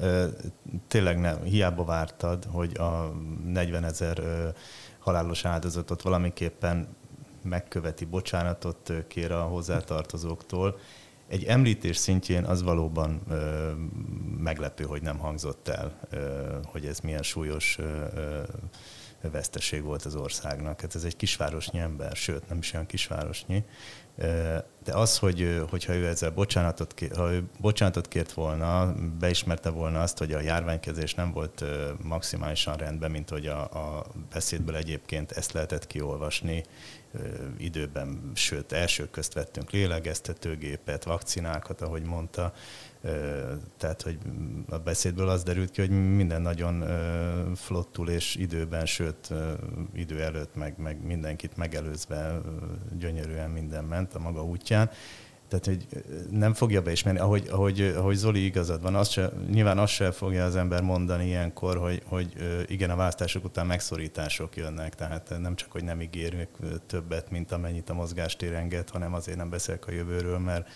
tényleg 0.87 1.19
nem, 1.19 1.43
hiába 1.43 1.83
vártad, 1.83 2.47
hogy 2.51 2.77
a 2.77 3.13
40 3.45 3.83
ezer 3.83 4.21
halálos 4.99 5.45
áldozatot 5.45 6.01
valamiképpen 6.01 6.87
megköveti, 7.43 8.05
bocsánatot 8.05 8.93
kér 9.07 9.31
a 9.31 9.41
hozzátartozóktól. 9.41 10.79
Egy 11.27 11.43
említés 11.43 11.97
szintjén 11.97 12.43
az 12.43 12.63
valóban 12.63 13.21
ö, 13.29 13.71
meglepő, 14.37 14.83
hogy 14.83 15.01
nem 15.01 15.17
hangzott 15.17 15.67
el, 15.67 15.99
ö, 16.09 16.17
hogy 16.65 16.85
ez 16.85 16.99
milyen 16.99 17.23
súlyos 17.23 17.77
ö, 17.79 18.41
veszteség 19.31 19.83
volt 19.83 20.05
az 20.05 20.15
országnak. 20.15 20.81
Hát 20.81 20.95
ez 20.95 21.03
egy 21.03 21.15
kisvárosnyi 21.15 21.79
ember, 21.79 22.15
sőt, 22.15 22.49
nem 22.49 22.57
is 22.57 22.73
olyan 22.73 22.85
kisvárosnyi. 22.85 23.63
De 24.83 24.93
az, 24.93 25.17
hogy, 25.17 25.63
hogyha 25.69 25.93
ő 25.93 26.07
ezzel 26.07 26.31
bocsánatot, 26.31 26.93
ha 27.15 27.31
ő 27.31 27.43
bocsánatot 27.59 28.07
kért 28.07 28.31
volna, 28.31 28.93
beismerte 29.19 29.69
volna 29.69 30.01
azt, 30.01 30.17
hogy 30.17 30.31
a 30.31 30.39
járványkezés 30.39 31.13
nem 31.13 31.31
volt 31.31 31.63
maximálisan 32.01 32.75
rendben, 32.75 33.11
mint 33.11 33.29
hogy 33.29 33.47
a, 33.47 33.61
a 33.61 34.05
beszédből 34.33 34.75
egyébként 34.75 35.31
ezt 35.31 35.51
lehetett 35.51 35.87
kiolvasni 35.87 36.63
időben, 37.57 38.31
sőt, 38.33 38.71
első 38.71 39.09
közt 39.09 39.33
vettünk 39.33 39.71
lélegeztetőgépet, 39.71 41.03
vakcinákat, 41.03 41.81
ahogy 41.81 42.03
mondta, 42.03 42.53
tehát, 43.77 44.01
hogy 44.01 44.17
a 44.69 44.77
beszédből 44.77 45.29
az 45.29 45.43
derült 45.43 45.71
ki, 45.71 45.81
hogy 45.81 46.15
minden 46.15 46.41
nagyon 46.41 46.85
flottul 47.55 48.09
és 48.09 48.35
időben, 48.35 48.85
sőt 48.85 49.33
idő 49.93 50.21
előtt, 50.21 50.55
meg, 50.55 50.77
meg 50.77 51.05
mindenkit 51.05 51.57
megelőzve 51.57 52.41
gyönyörűen 52.97 53.49
minden 53.49 53.83
ment 53.83 54.13
a 54.13 54.19
maga 54.19 54.43
útján. 54.43 54.89
Tehát, 55.53 55.65
hogy 55.65 56.03
nem 56.29 56.53
fogja 56.53 56.81
beismerni, 56.81 57.19
ahogy, 57.19 57.47
ahogy, 57.51 57.81
ahogy 57.81 58.15
Zoli 58.15 58.45
igazad 58.45 58.81
van, 58.81 58.95
azt 58.95 59.11
se, 59.11 59.31
nyilván 59.49 59.77
azt 59.77 59.93
sem 59.93 60.11
fogja 60.11 60.45
az 60.45 60.55
ember 60.55 60.81
mondani 60.81 61.25
ilyenkor, 61.25 61.77
hogy, 61.77 62.01
hogy 62.05 62.33
igen, 62.67 62.89
a 62.89 62.95
választások 62.95 63.43
után 63.43 63.65
megszorítások 63.65 64.55
jönnek, 64.55 64.95
tehát 64.95 65.33
nem 65.39 65.55
csak, 65.55 65.71
hogy 65.71 65.83
nem 65.83 66.01
ígérünk 66.01 66.49
többet, 66.87 67.31
mint 67.31 67.51
amennyit 67.51 67.89
a 67.89 67.93
mozgástér 67.93 68.53
enged, 68.53 68.89
hanem 68.89 69.13
azért 69.13 69.37
nem 69.37 69.49
beszélek 69.49 69.87
a 69.87 69.91
jövőről, 69.91 70.37
mert 70.37 70.69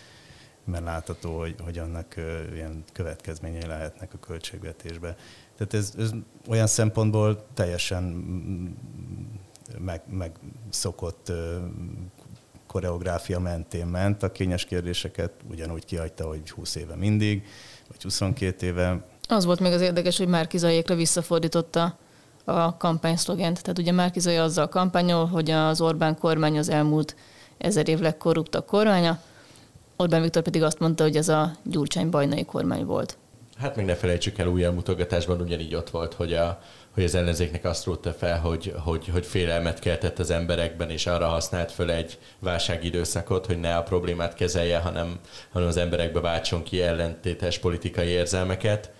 mert 0.64 0.84
látható, 0.84 1.38
hogy, 1.38 1.54
hogy 1.64 1.78
annak 1.78 2.14
ilyen 2.54 2.84
következményei 2.92 3.66
lehetnek 3.66 4.14
a 4.14 4.18
költségvetésbe. 4.18 5.16
Tehát 5.56 5.74
ez, 5.74 5.94
ez 5.98 6.10
olyan 6.48 6.66
szempontból 6.66 7.46
teljesen 7.54 8.02
meg, 9.78 10.02
megszokott 10.10 11.32
koreográfia 12.78 13.38
mentén 13.38 13.86
ment. 13.86 14.22
A 14.22 14.32
kényes 14.32 14.64
kérdéseket 14.64 15.32
ugyanúgy 15.50 15.84
kihagyta, 15.84 16.26
hogy 16.26 16.50
20 16.50 16.74
éve 16.74 16.94
mindig, 16.94 17.46
vagy 17.88 18.02
22 18.02 18.66
éve. 18.66 19.04
Az 19.28 19.44
volt 19.44 19.60
még 19.60 19.72
az 19.72 19.80
érdekes, 19.80 20.18
hogy 20.18 20.28
Márkizaiékra 20.28 20.94
visszafordította 20.94 21.98
a 22.44 22.76
kampányszlogent. 22.76 23.62
Tehát 23.62 23.78
ugye 23.78 23.92
Márkizai 23.92 24.36
azzal 24.36 24.68
kampányol, 24.68 25.26
hogy 25.26 25.50
az 25.50 25.80
Orbán 25.80 26.18
kormány 26.18 26.58
az 26.58 26.68
elmúlt 26.68 27.16
ezer 27.58 27.88
év 27.88 27.98
legkorruptabb 27.98 28.66
kormánya, 28.66 29.20
Orbán 29.96 30.22
Viktor 30.22 30.42
pedig 30.42 30.62
azt 30.62 30.78
mondta, 30.78 31.02
hogy 31.02 31.16
ez 31.16 31.28
a 31.28 31.52
Gyurcsány 31.62 32.10
bajnai 32.10 32.44
kormány 32.44 32.84
volt. 32.84 33.16
Hát 33.56 33.76
még 33.76 33.86
ne 33.86 33.94
felejtsük 33.94 34.38
el, 34.38 34.46
újra 34.46 34.72
mutogatásban 34.72 35.40
ugyanígy 35.40 35.74
ott 35.74 35.90
volt, 35.90 36.14
hogy, 36.14 36.32
a, 36.32 36.60
hogy 36.98 37.06
az 37.06 37.14
ellenzéknek 37.14 37.64
azt 37.64 37.84
rótta 37.84 38.12
fel, 38.12 38.40
hogy, 38.40 38.74
hogy, 38.84 39.08
hogy 39.08 39.26
félelmet 39.26 39.78
keltett 39.78 40.18
az 40.18 40.30
emberekben, 40.30 40.90
és 40.90 41.06
arra 41.06 41.26
használt 41.26 41.72
föl 41.72 41.90
egy 41.90 42.18
válságidőszakot, 42.38 43.46
hogy 43.46 43.60
ne 43.60 43.76
a 43.76 43.82
problémát 43.82 44.34
kezelje, 44.34 44.78
hanem, 44.78 45.18
hanem 45.52 45.68
az 45.68 45.76
emberekbe 45.76 46.20
váltson 46.20 46.62
ki 46.62 46.82
ellentétes 46.82 47.58
politikai 47.58 48.06
érzelmeket. 48.06 48.90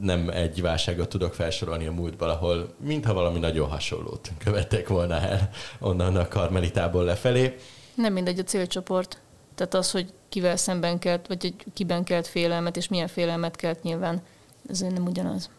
Nem 0.00 0.28
egy 0.28 0.62
válságot 0.62 1.08
tudok 1.08 1.34
felsorolni 1.34 1.86
a 1.86 1.92
múltban, 1.92 2.28
ahol 2.28 2.74
mintha 2.78 3.14
valami 3.14 3.38
nagyon 3.38 3.68
hasonlót 3.68 4.30
követtek 4.38 4.88
volna 4.88 5.14
el 5.14 5.50
onnan 5.80 6.16
a 6.16 6.28
karmelitából 6.28 7.04
lefelé. 7.04 7.54
Nem 7.94 8.12
mindegy 8.12 8.38
a 8.38 8.42
célcsoport. 8.42 9.20
Tehát 9.54 9.74
az, 9.74 9.90
hogy 9.90 10.12
kivel 10.28 10.56
szemben 10.56 10.98
kelt, 10.98 11.26
vagy 11.26 11.42
hogy 11.42 11.54
kiben 11.74 12.04
kelt 12.04 12.26
félelmet, 12.26 12.76
és 12.76 12.88
milyen 12.88 13.08
félelmet 13.08 13.56
kelt 13.56 13.82
nyilván, 13.82 14.22
ez 14.68 14.80
nem 14.80 15.06
ugyanaz. 15.06 15.50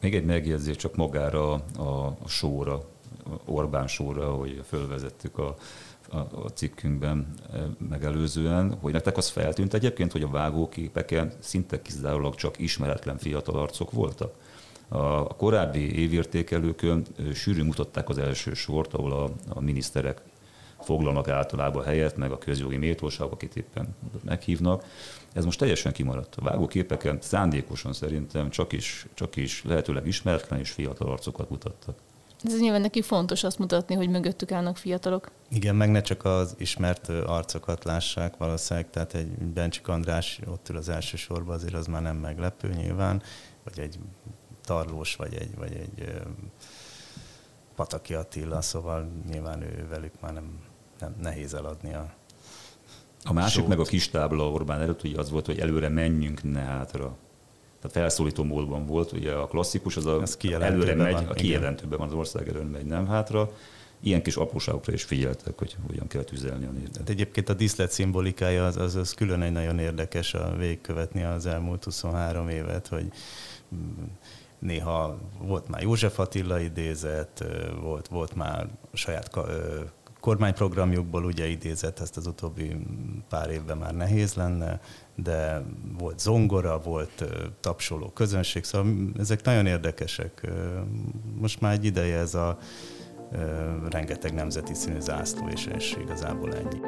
Még 0.00 0.14
egy 0.14 0.24
megjegyzés 0.24 0.76
csak 0.76 0.96
magára 0.96 1.52
a, 1.52 1.82
a 2.22 2.28
sóra, 2.28 2.84
Orbán 3.44 3.86
sóra, 3.86 4.32
hogy 4.34 4.62
fölvezettük 4.68 5.38
a, 5.38 5.56
a, 6.08 6.16
a 6.16 6.48
cikkünkben 6.54 7.34
e, 7.52 7.58
megelőzően, 7.88 8.74
hogy 8.80 8.92
nektek 8.92 9.16
az 9.16 9.28
feltűnt 9.28 9.74
egyébként, 9.74 10.12
hogy 10.12 10.22
a 10.22 10.28
vágóképeken 10.28 11.32
szinte 11.38 11.82
kizárólag 11.82 12.34
csak 12.34 12.58
ismeretlen 12.58 13.18
fiatal 13.18 13.58
arcok 13.58 13.90
voltak. 13.90 14.34
A 14.88 15.36
korábbi 15.36 15.98
évértékelőkön 15.98 17.06
sűrűn 17.34 17.66
mutatták 17.66 18.08
az 18.08 18.18
első 18.18 18.54
sort, 18.54 18.94
ahol 18.94 19.12
a, 19.12 19.30
a 19.48 19.60
miniszterek 19.60 20.22
foglalnak 20.80 21.28
általában 21.28 21.84
helyet, 21.84 22.16
meg 22.16 22.30
a 22.30 22.38
közjogi 22.38 22.76
méltóság, 22.76 23.30
akit 23.30 23.56
éppen 23.56 23.94
meghívnak. 24.24 24.84
Ez 25.36 25.44
most 25.44 25.58
teljesen 25.58 25.92
kimaradt. 25.92 26.34
A 26.34 26.42
vágóképeken 26.42 27.18
szándékosan 27.20 27.92
szerintem 27.92 28.50
csak 28.50 28.72
is, 28.72 29.06
csak 29.14 29.36
is 29.36 29.64
lehetőleg 29.64 30.06
ismeretlen 30.06 30.58
és 30.58 30.70
fiatal 30.70 31.10
arcokat 31.10 31.50
mutattak. 31.50 31.98
Ez 32.44 32.60
nyilván 32.60 32.80
neki 32.80 33.02
fontos 33.02 33.44
azt 33.44 33.58
mutatni, 33.58 33.94
hogy 33.94 34.08
mögöttük 34.08 34.52
állnak 34.52 34.76
fiatalok. 34.76 35.30
Igen, 35.48 35.76
meg 35.76 35.90
ne 35.90 36.00
csak 36.00 36.24
az 36.24 36.54
ismert 36.58 37.08
arcokat 37.08 37.84
lássák 37.84 38.36
valószínűleg, 38.36 38.90
tehát 38.90 39.14
egy 39.14 39.28
Bencsik 39.28 39.88
András 39.88 40.40
ott 40.46 40.68
ül 40.68 40.76
az 40.76 40.88
első 40.88 41.16
sorban, 41.16 41.54
azért 41.54 41.74
az 41.74 41.86
már 41.86 42.02
nem 42.02 42.16
meglepő 42.16 42.68
nyilván, 42.68 43.22
vagy 43.64 43.78
egy 43.78 43.98
Tarlós, 44.64 45.16
vagy 45.16 45.34
egy, 45.34 45.56
vagy 45.56 45.72
egy 45.72 46.14
Pataki 47.74 48.14
Attila, 48.14 48.60
szóval 48.60 49.08
nyilván 49.30 49.62
ő 49.62 49.86
velük 49.88 50.20
már 50.20 50.32
nem, 50.32 50.60
nem 50.98 51.14
nehéz 51.20 51.54
eladni 51.54 51.94
a 51.94 52.14
A 53.28 53.32
másik 53.32 53.60
sót. 53.60 53.68
meg 53.68 53.78
a 53.78 53.84
kis 53.84 54.08
tábla 54.08 54.50
Orbán 54.50 54.80
előtt, 54.80 55.02
ugye 55.02 55.18
az 55.18 55.30
volt, 55.30 55.46
hogy 55.46 55.58
előre 55.58 55.88
menjünk, 55.88 56.42
ne 56.42 56.60
hátra. 56.60 57.16
Tehát 57.80 57.96
felszólító 57.96 58.44
módban 58.44 58.86
volt, 58.86 59.12
ugye 59.12 59.32
a 59.32 59.46
klasszikus 59.46 59.96
az 59.96 60.06
a 60.06 60.22
előre 60.60 60.94
megy, 60.94 61.12
van, 61.12 61.26
a 61.26 61.32
kijelentőben 61.32 61.98
van 61.98 62.08
az 62.08 62.14
ország 62.14 62.48
előre 62.48 62.64
megy, 62.64 62.84
nem 62.84 63.06
hátra. 63.06 63.50
Ilyen 64.00 64.22
kis 64.22 64.36
apróságokra 64.36 64.92
is 64.92 65.02
figyeltek, 65.02 65.58
hogy 65.58 65.76
hogyan 65.86 66.06
kell 66.06 66.22
tüzelni 66.22 66.66
a 66.66 66.70
nézőt. 66.70 66.96
Hát 66.96 67.08
egyébként 67.08 67.48
a 67.48 67.54
diszlet 67.54 67.90
szimbolikája 67.90 68.66
az, 68.66 68.76
az, 68.76 68.94
az 68.94 69.12
külön 69.14 69.42
egy 69.42 69.52
nagyon 69.52 69.78
érdekes 69.78 70.34
a 70.34 70.56
végigkövetni 70.56 71.22
az 71.22 71.46
elmúlt 71.46 71.84
23 71.84 72.48
évet, 72.48 72.86
hogy 72.86 73.12
néha 74.58 75.18
volt 75.38 75.68
már 75.68 75.82
József 75.82 76.18
Attila 76.18 76.60
idézet, 76.60 77.44
volt, 77.80 78.08
volt 78.08 78.34
már 78.34 78.68
saját 78.92 79.30
kormányprogramjukból 80.26 81.24
ugye 81.24 81.46
idézett, 81.46 81.98
ezt 81.98 82.16
az 82.16 82.26
utóbbi 82.26 82.76
pár 83.28 83.50
évben 83.50 83.78
már 83.78 83.94
nehéz 83.94 84.34
lenne, 84.34 84.80
de 85.14 85.62
volt 85.98 86.18
zongora, 86.18 86.80
volt 86.80 87.24
tapsoló 87.60 88.08
közönség, 88.08 88.64
szóval 88.64 88.92
ezek 89.18 89.44
nagyon 89.44 89.66
érdekesek. 89.66 90.46
Most 91.40 91.60
már 91.60 91.72
egy 91.72 91.84
ideje 91.84 92.18
ez 92.18 92.34
a 92.34 92.58
rengeteg 93.90 94.34
nemzeti 94.34 94.74
színű 94.74 95.00
zászló, 95.00 95.48
és, 95.48 95.66
és 95.66 95.96
igazából 96.00 96.54
ennyi. 96.54 96.80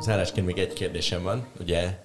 Zárásként 0.00 0.46
még 0.46 0.58
egy 0.58 0.72
kérdésem 0.72 1.22
van. 1.22 1.46
Ugye 1.60 1.98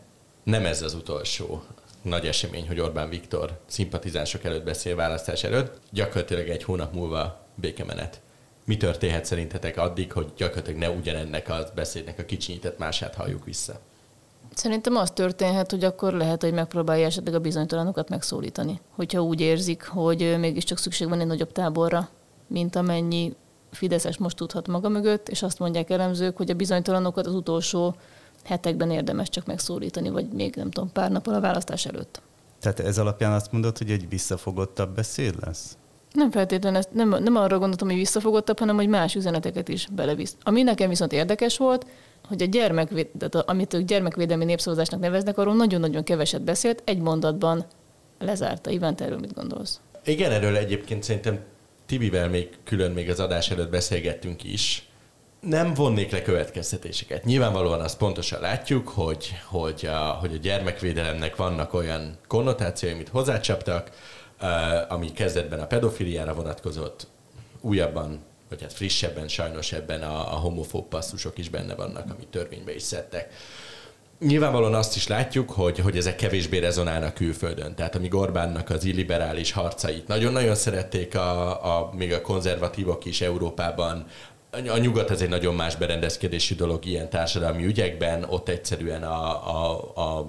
nem 0.44 0.66
ez 0.66 0.82
az 0.82 0.94
utolsó 0.94 1.64
nagy 2.02 2.26
esemény, 2.26 2.68
hogy 2.68 2.80
Orbán 2.80 3.10
Viktor 3.10 3.60
szimpatizánsok 3.66 4.44
előtt 4.44 4.64
beszél 4.64 4.96
választás 4.96 5.44
előtt. 5.44 5.80
Gyakorlatilag 5.92 6.48
egy 6.48 6.64
hónap 6.64 6.94
múlva 6.94 7.46
békemenet. 7.56 8.22
Mi 8.66 8.78
történhet 8.78 9.26
szerintetek 9.26 9.78
addig, 9.78 10.12
hogy 10.12 10.32
gyakorlatilag 10.38 10.80
ne 10.80 10.90
ugyanennek 10.90 11.50
a 11.50 11.68
beszédnek 11.76 12.20
a 12.20 12.26
kicsinyített 12.26 12.78
mását 12.78 13.16
halljuk 13.16 13.46
vissza? 13.46 13.80
Szerintem 14.54 14.96
az 14.96 15.12
történhet, 15.12 15.72
hogy 15.72 15.84
akkor 15.84 16.14
lehet, 16.14 16.42
hogy 16.42 16.54
megpróbálja 16.54 17.06
esetleg 17.06 17.34
a 17.34 17.40
bizonytalanokat 17.40 18.10
megszólítani. 18.10 18.82
Hogyha 18.96 19.24
úgy 19.24 19.42
érzik, 19.42 19.84
hogy 19.84 20.36
mégiscsak 20.40 20.78
szükség 20.78 21.10
van 21.10 21.20
egy 21.20 21.28
nagyobb 21.28 21.52
táborra, 21.52 22.10
mint 22.48 22.76
amennyi 22.76 23.36
Fideszes 23.72 24.18
most 24.18 24.36
tudhat 24.36 24.68
maga 24.68 24.90
mögött, 24.90 25.30
és 25.30 25.44
azt 25.44 25.60
mondják 25.60 25.90
elemzők, 25.90 26.38
hogy 26.38 26.50
a 26.50 26.54
bizonytalanokat 26.54 27.26
az 27.26 27.34
utolsó 27.34 27.96
hetekben 28.44 28.92
érdemes 28.92 29.30
csak 29.30 29.46
megszólítani, 29.46 30.10
vagy 30.10 30.28
még 30.28 30.56
nem 30.56 30.72
tudom, 30.72 30.92
pár 30.92 31.12
nappal 31.12 31.34
a 31.34 31.40
választás 31.40 31.86
előtt. 31.86 32.22
Tehát 32.62 32.80
ez 32.80 32.98
alapján 32.98 33.32
azt 33.32 33.52
mondod, 33.52 33.78
hogy 33.78 33.92
egy 33.92 34.10
visszafogottabb 34.10 34.96
beszéd 34.96 35.36
lesz? 35.46 35.78
Nem 36.14 36.32
feltétlenül, 36.32 36.82
nem, 36.92 37.10
nem 37.10 37.36
arra 37.36 37.58
gondoltam, 37.58 37.88
hogy 37.88 37.98
visszafogottabb, 37.98 38.60
hanem 38.60 38.76
hogy 38.76 38.88
más 38.88 39.16
üzeneteket 39.16 39.68
is 39.68 39.88
belevisz. 39.92 40.36
Ami 40.44 40.62
nekem 40.62 40.90
viszont 40.90 41.14
érdekes 41.14 41.58
volt, 41.58 41.86
hogy 42.28 42.42
a 42.42 42.46
gyermekvéd, 42.46 43.08
amit 43.32 43.74
ők 43.74 43.86
gyermekvédelmi 43.86 44.46
népszavazásnak 44.46 45.00
neveznek, 45.00 45.38
arról 45.38 45.56
nagyon-nagyon 45.56 46.04
keveset 46.04 46.42
beszélt, 46.42 46.82
egy 46.86 47.00
mondatban 47.00 47.66
lezárta. 48.20 48.70
Iván, 48.70 48.96
erről 48.98 49.20
mit 49.20 49.34
gondolsz? 49.34 49.80
Igen, 50.04 50.32
erről 50.32 50.56
egyébként 50.56 51.04
szerintem 51.04 51.40
Tibivel 51.86 52.30
még 52.30 52.50
külön 52.64 52.92
még 52.92 53.10
az 53.10 53.20
adás 53.20 53.52
előtt 53.52 53.70
beszélgettünk 53.70 54.44
is. 54.44 54.89
Nem 55.40 55.74
vonnék 55.74 56.12
le 56.12 56.22
következtetéseket. 56.22 57.24
Nyilvánvalóan 57.24 57.82
azt 57.82 57.98
pontosan 57.98 58.42
látjuk, 58.42 58.90
hogy, 58.90 59.36
hogy, 59.46 59.86
a, 59.86 59.98
hogy 59.98 60.34
a 60.34 60.38
gyermekvédelemnek 60.38 61.36
vannak 61.36 61.74
olyan 61.74 62.18
konnotációi, 62.28 62.92
amit 62.92 63.10
hozzácsaptak, 63.10 63.92
ami 64.88 65.12
kezdetben 65.12 65.60
a 65.60 65.68
pedofiliára 65.68 66.34
vonatkozott, 66.34 67.08
újabban, 67.62 68.20
vagy 68.50 68.62
hát 68.62 68.74
frissebben 68.74 69.28
sajnos 69.28 69.72
ebben 69.72 70.02
a, 70.02 70.34
a 70.34 70.36
homofób 70.36 70.88
passzusok 70.88 71.38
is 71.38 71.50
benne 71.50 71.76
vannak, 71.76 72.12
amit 72.12 72.28
törvénybe 72.28 72.76
is 72.76 72.82
szedtek. 72.82 73.34
Nyilvánvalóan 74.20 74.74
azt 74.74 74.96
is 74.96 75.08
látjuk, 75.08 75.52
hogy, 75.52 75.80
hogy 75.80 75.98
ezek 75.98 76.16
kevésbé 76.16 76.58
rezonálnak 76.58 77.14
külföldön. 77.14 77.76
Tehát 77.76 77.96
amíg 77.96 78.14
Orbánnak 78.14 78.70
az 78.70 78.84
illiberális 78.84 79.52
harcait 79.52 80.08
nagyon-nagyon 80.08 80.56
szerették 80.56 81.16
a, 81.16 81.78
a, 81.78 81.94
még 81.94 82.14
a 82.14 82.22
konzervatívok 82.22 83.06
is 83.06 83.22
Európában, 83.22 84.06
a 84.52 84.78
nyugat 84.78 85.12
ez 85.12 85.22
egy 85.22 85.30
nagyon 85.30 85.56
más 85.56 85.76
berendezkedési 85.76 86.56
dolog 86.56 86.86
ilyen 86.86 87.10
társadalmi 87.10 87.66
ügyekben, 87.66 88.24
ott 88.24 88.50
egyszerűen 88.50 89.04
a, 89.04 89.50
a, 89.56 89.92
a 89.96 90.28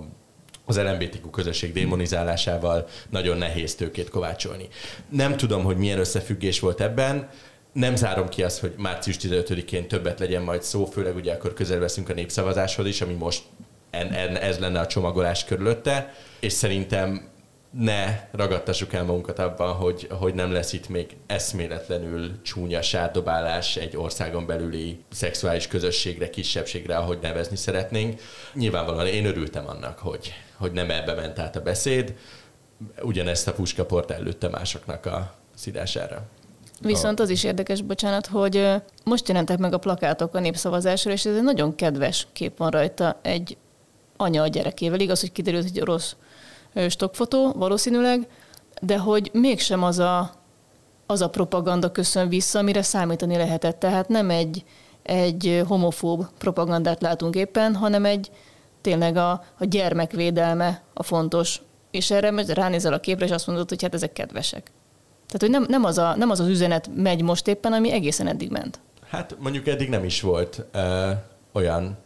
az 0.65 0.79
LMBTQ 0.79 1.31
közösség 1.31 1.73
démonizálásával 1.73 2.87
nagyon 3.09 3.39
nehéz 3.39 3.75
tőkét 3.75 4.09
kovácsolni. 4.09 4.69
Nem 5.09 5.37
tudom, 5.37 5.65
hogy 5.65 5.77
milyen 5.77 5.99
összefüggés 5.99 6.61
volt 6.61 6.81
ebben, 6.81 7.29
nem 7.73 7.97
zárom 7.97 8.29
ki 8.29 8.43
azt, 8.43 8.61
hogy 8.61 8.73
március 8.77 9.17
15-én 9.21 9.89
többet 9.89 10.19
legyen 10.19 10.43
majd 10.43 10.63
szó, 10.63 10.85
főleg 10.85 11.17
ugye 11.17 11.33
akkor 11.33 11.53
közel 11.53 11.79
veszünk 11.79 12.09
a 12.09 12.15
népszavazáshoz 12.15 12.87
is, 12.87 13.01
ami 13.01 13.13
most 13.13 13.43
en, 13.91 14.13
en, 14.13 14.37
ez 14.37 14.59
lenne 14.59 14.81
a 14.81 14.87
csomagolás 14.87 15.45
körülötte, 15.45 16.15
és 16.41 16.53
szerintem 16.53 17.29
ne 17.71 18.29
ragadtassuk 18.33 18.93
el 18.93 19.05
magunkat 19.05 19.39
abban, 19.39 19.73
hogy, 19.73 20.09
hogy 20.11 20.35
nem 20.35 20.53
lesz 20.53 20.73
itt 20.73 20.89
még 20.89 21.17
eszméletlenül 21.27 22.43
csúnya 22.43 22.83
sárdobálás 22.83 23.77
egy 23.77 23.97
országon 23.97 24.47
belüli 24.47 25.01
szexuális 25.11 25.67
közösségre, 25.67 26.31
kisebbségre, 26.31 26.97
ahogy 26.97 27.19
nevezni 27.23 27.57
szeretnénk. 27.57 28.21
Nyilvánvalóan 28.55 29.07
én 29.07 29.25
örültem 29.25 29.69
annak, 29.69 29.99
hogy, 29.99 30.33
hogy 30.57 30.73
nem 30.73 30.91
ebbe 30.91 31.15
ment 31.15 31.39
át 31.39 31.57
a 31.57 31.61
beszéd, 31.61 32.15
ugyanezt 33.03 33.49
a 33.49 33.53
puskaport 33.53 34.11
előtte 34.11 34.49
másoknak 34.49 35.07
a 35.07 35.35
szidására. 35.55 36.23
Viszont 36.83 37.21
az 37.21 37.31
is 37.31 37.45
érdekes, 37.45 37.83
bocsánat, 37.83 38.27
hogy 38.27 38.69
most 39.05 39.29
jelentek 39.29 39.59
meg 39.59 39.73
a 39.73 39.79
plakátok 39.79 40.35
a 40.35 40.41
népszavazásra, 40.41 41.11
és 41.11 41.25
ez 41.25 41.37
egy 41.37 41.43
nagyon 41.43 41.75
kedves 41.75 42.27
kép 42.33 42.57
van 42.57 42.71
rajta. 42.71 43.19
Egy 43.23 43.57
anya 44.17 44.43
a 44.43 44.47
gyerekével. 44.47 45.01
Igaz, 45.01 45.21
hogy 45.21 45.33
kiderült, 45.33 45.71
hogy 45.71 45.81
rossz 45.81 46.13
stockfotó 46.89 47.53
valószínűleg, 47.53 48.29
de 48.81 48.99
hogy 48.99 49.31
mégsem 49.33 49.83
az 49.83 49.99
a, 49.99 50.31
az 51.07 51.21
a 51.21 51.31
propaganda 51.31 51.93
köszön 51.93 52.29
vissza, 52.29 52.59
amire 52.59 52.83
számítani 52.83 53.37
lehetett. 53.37 53.79
Tehát 53.79 54.09
nem 54.09 54.31
egy, 54.31 54.65
egy 55.03 55.63
homofób 55.67 56.27
propagandát 56.39 57.03
látunk 57.03 57.35
éppen, 57.35 57.75
hanem 57.75 58.05
egy 58.05 58.31
tényleg 58.81 59.17
a, 59.17 59.31
a 59.59 59.65
gyermekvédelme 59.65 60.83
a 60.95 61.03
fontos. 61.03 61.61
És 61.91 62.11
erre 62.11 62.45
ránézel 62.47 62.93
a 62.93 63.01
képre, 63.01 63.25
és 63.25 63.31
azt 63.31 63.47
mondod, 63.47 63.69
hogy 63.69 63.83
hát 63.83 63.95
ezek 63.95 64.13
kedvesek. 64.13 64.71
Tehát, 65.27 65.41
hogy 65.41 65.51
nem, 65.51 65.65
nem, 65.69 65.85
az 65.85 65.99
a, 65.99 66.17
nem 66.17 66.31
az 66.31 66.41
az 66.41 66.49
üzenet 66.49 66.91
megy 66.95 67.23
most 67.23 67.49
éppen, 67.49 67.73
ami 67.73 67.93
egészen 67.93 68.27
eddig 68.27 68.51
ment. 68.51 68.81
Hát 69.09 69.37
mondjuk 69.39 69.67
eddig 69.67 69.89
nem 69.89 70.05
is 70.05 70.21
volt 70.21 70.65
ö, 70.73 71.11
olyan 71.53 71.99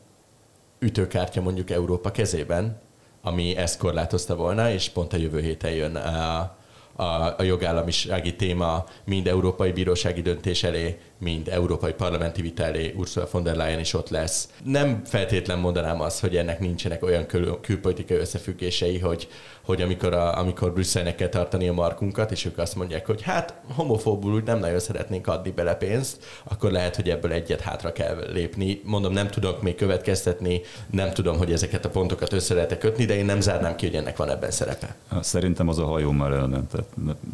ütőkártya 0.78 1.40
mondjuk 1.40 1.70
Európa 1.70 2.10
kezében, 2.10 2.80
ami 3.24 3.56
ezt 3.56 3.78
korlátozta 3.78 4.36
volna, 4.36 4.70
és 4.70 4.88
pont 4.88 5.12
a 5.12 5.16
jövő 5.16 5.40
héten 5.40 5.72
jön 5.72 5.96
a, 5.96 6.56
a, 6.96 7.34
a 7.38 7.42
jogállamisági 7.42 8.36
téma 8.36 8.84
mind 9.04 9.26
európai 9.26 9.72
bírósági 9.72 10.22
döntés 10.22 10.62
elé, 10.62 10.98
mind 11.24 11.48
európai 11.48 11.92
parlamenti 11.92 12.42
vita 12.42 12.62
elé 12.62 12.92
Ursula 12.96 13.28
von 13.30 13.42
der 13.42 13.56
Leyen 13.56 13.78
is 13.78 13.94
ott 13.94 14.08
lesz. 14.08 14.48
Nem 14.64 15.04
feltétlen 15.04 15.58
mondanám 15.58 16.00
azt, 16.00 16.20
hogy 16.20 16.36
ennek 16.36 16.60
nincsenek 16.60 17.02
olyan 17.02 17.26
kül- 17.26 17.60
külpolitikai 17.60 18.16
összefüggései, 18.16 18.98
hogy, 18.98 19.28
hogy 19.64 19.82
amikor, 19.82 20.14
a, 20.14 20.38
amikor 20.38 20.72
Brüsszelnek 20.72 21.14
kell 21.14 21.28
tartani 21.28 21.68
a 21.68 21.72
markunkat, 21.72 22.30
és 22.30 22.44
ők 22.44 22.58
azt 22.58 22.74
mondják, 22.74 23.06
hogy 23.06 23.22
hát 23.22 23.54
homofóbul 23.74 24.34
úgy 24.34 24.44
nem 24.44 24.58
nagyon 24.58 24.78
szeretnénk 24.78 25.26
adni 25.26 25.50
bele 25.50 25.74
pénzt, 25.74 26.24
akkor 26.44 26.70
lehet, 26.70 26.96
hogy 26.96 27.10
ebből 27.10 27.32
egyet 27.32 27.60
hátra 27.60 27.92
kell 27.92 28.30
lépni. 28.32 28.80
Mondom, 28.84 29.12
nem 29.12 29.28
tudok 29.28 29.62
még 29.62 29.74
következtetni, 29.74 30.60
nem 30.90 31.12
tudom, 31.12 31.36
hogy 31.36 31.52
ezeket 31.52 31.84
a 31.84 31.88
pontokat 31.88 32.32
össze 32.32 32.54
lehet 32.54 32.78
kötni, 32.78 33.04
de 33.04 33.16
én 33.16 33.24
nem 33.24 33.40
zárnám 33.40 33.76
ki, 33.76 33.86
hogy 33.86 33.96
ennek 33.96 34.16
van 34.16 34.30
ebben 34.30 34.50
szerepe. 34.50 34.94
Szerintem 35.20 35.68
az 35.68 35.78
a 35.78 35.84
hajó 35.84 36.10
már 36.10 36.30
nem, 36.30 36.66
tehát 36.70 36.86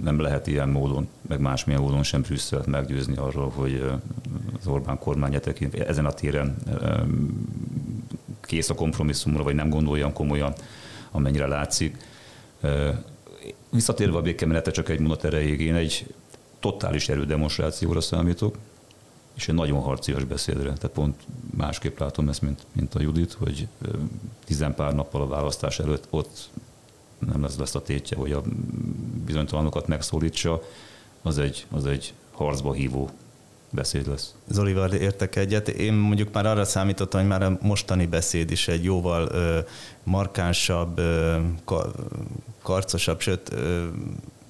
nem 0.03 0.21
lehet 0.21 0.47
ilyen 0.47 0.69
módon, 0.69 1.09
meg 1.31 1.41
másmilyen 1.41 1.81
módon 1.81 2.03
sem 2.03 2.21
Brüsszelt 2.21 2.67
meggyőzni 2.67 3.17
arról, 3.17 3.49
hogy 3.49 3.91
az 4.61 4.67
Orbán 4.67 4.99
kormánya 4.99 5.41
tekint 5.41 5.75
ezen 5.75 6.07
a 6.07 6.13
téren 6.13 6.57
kész 8.41 8.71
a 8.71 8.75
kompromisszumra, 8.75 9.43
vagy 9.43 9.55
nem 9.55 9.69
gondolja 9.69 10.13
komolyan, 10.13 10.53
amennyire 11.11 11.47
látszik. 11.47 11.97
Visszatérve 13.71 14.17
a 14.17 14.23
békemenete 14.23 14.71
csak 14.71 14.89
egy 14.89 15.01
mondat 15.01 15.25
erejéig, 15.25 15.61
én 15.61 15.75
egy 15.75 16.15
totális 16.61 17.09
erődemonstrációra 17.09 18.01
számítok, 18.01 18.57
és 19.35 19.49
egy 19.49 19.55
nagyon 19.55 19.81
harcias 19.81 20.25
beszédre. 20.25 20.63
Tehát 20.63 20.91
pont 20.95 21.17
másképp 21.57 21.99
látom 21.99 22.29
ezt, 22.29 22.43
mint, 22.43 22.67
mint 22.73 22.95
a 22.95 23.01
Judit, 23.01 23.33
hogy 23.33 23.69
tizenpár 24.45 24.95
nappal 24.95 25.23
a 25.23 25.27
választás 25.27 25.79
előtt 25.79 26.07
ott 26.11 26.49
nem 27.19 27.43
lesz 27.43 27.57
lesz 27.57 27.75
a 27.75 27.83
tétje, 27.83 28.17
hogy 28.17 28.33
a 28.33 28.43
bizonytalanokat 29.25 29.87
megszólítsa, 29.87 30.63
az 31.23 31.39
egy, 31.39 31.67
az 31.71 31.87
egy 31.87 32.15
harcba 32.33 32.73
hívó 32.73 33.11
beszéd 33.71 34.09
lesz. 34.09 34.35
Zolival 34.49 34.93
értek 34.93 35.37
egyet. 35.37 35.69
Én 35.69 35.93
mondjuk 35.93 36.33
már 36.33 36.47
arra 36.47 36.65
számítottam, 36.65 37.21
hogy 37.21 37.29
már 37.29 37.43
a 37.43 37.59
mostani 37.61 38.07
beszéd 38.07 38.51
is 38.51 38.69
egy 38.69 38.85
jóval 38.85 39.29
ö, 39.33 39.59
markánsabb, 40.03 40.99
ö, 40.99 41.37
karcosabb, 42.63 43.21
sőt 43.21 43.53
ö, 43.53 43.87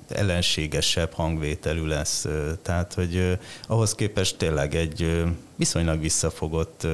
ellenségesebb 0.09 1.13
hangvételű 1.13 1.85
lesz. 1.85 2.27
Tehát, 2.63 2.95
hogy 2.95 3.39
ahhoz 3.67 3.95
képest 3.95 4.37
tényleg 4.37 4.75
egy 4.75 5.25
viszonylag 5.57 6.01
visszafogott 6.01 6.87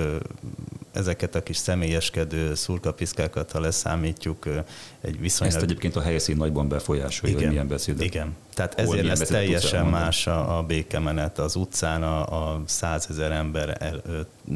ezeket 0.96 1.34
a 1.34 1.42
kis 1.42 1.56
személyeskedő 1.56 2.54
szurkapiszkákat, 2.54 3.52
ha 3.52 3.60
leszámítjuk, 3.60 4.46
egy 5.00 5.20
viszonylag... 5.20 5.56
Ezt 5.56 5.64
egyébként 5.64 5.96
a 5.96 6.00
helyszín 6.00 6.36
nagyban 6.36 6.68
befolyásolja, 6.68 7.34
igen, 7.34 7.46
hogy 7.46 7.52
milyen 7.52 7.68
beszéd. 7.68 8.00
Igen, 8.00 8.36
tehát 8.54 8.80
ezért 8.80 9.06
lesz 9.06 9.28
teljesen 9.28 9.86
más 9.86 10.26
a, 10.26 10.58
a 10.58 10.62
békemenet 10.62 11.38
az 11.38 11.56
utcán, 11.56 12.02
a, 12.02 12.50
a 12.52 12.62
százezer 12.66 13.32
ember 13.32 13.76
el, 13.80 14.02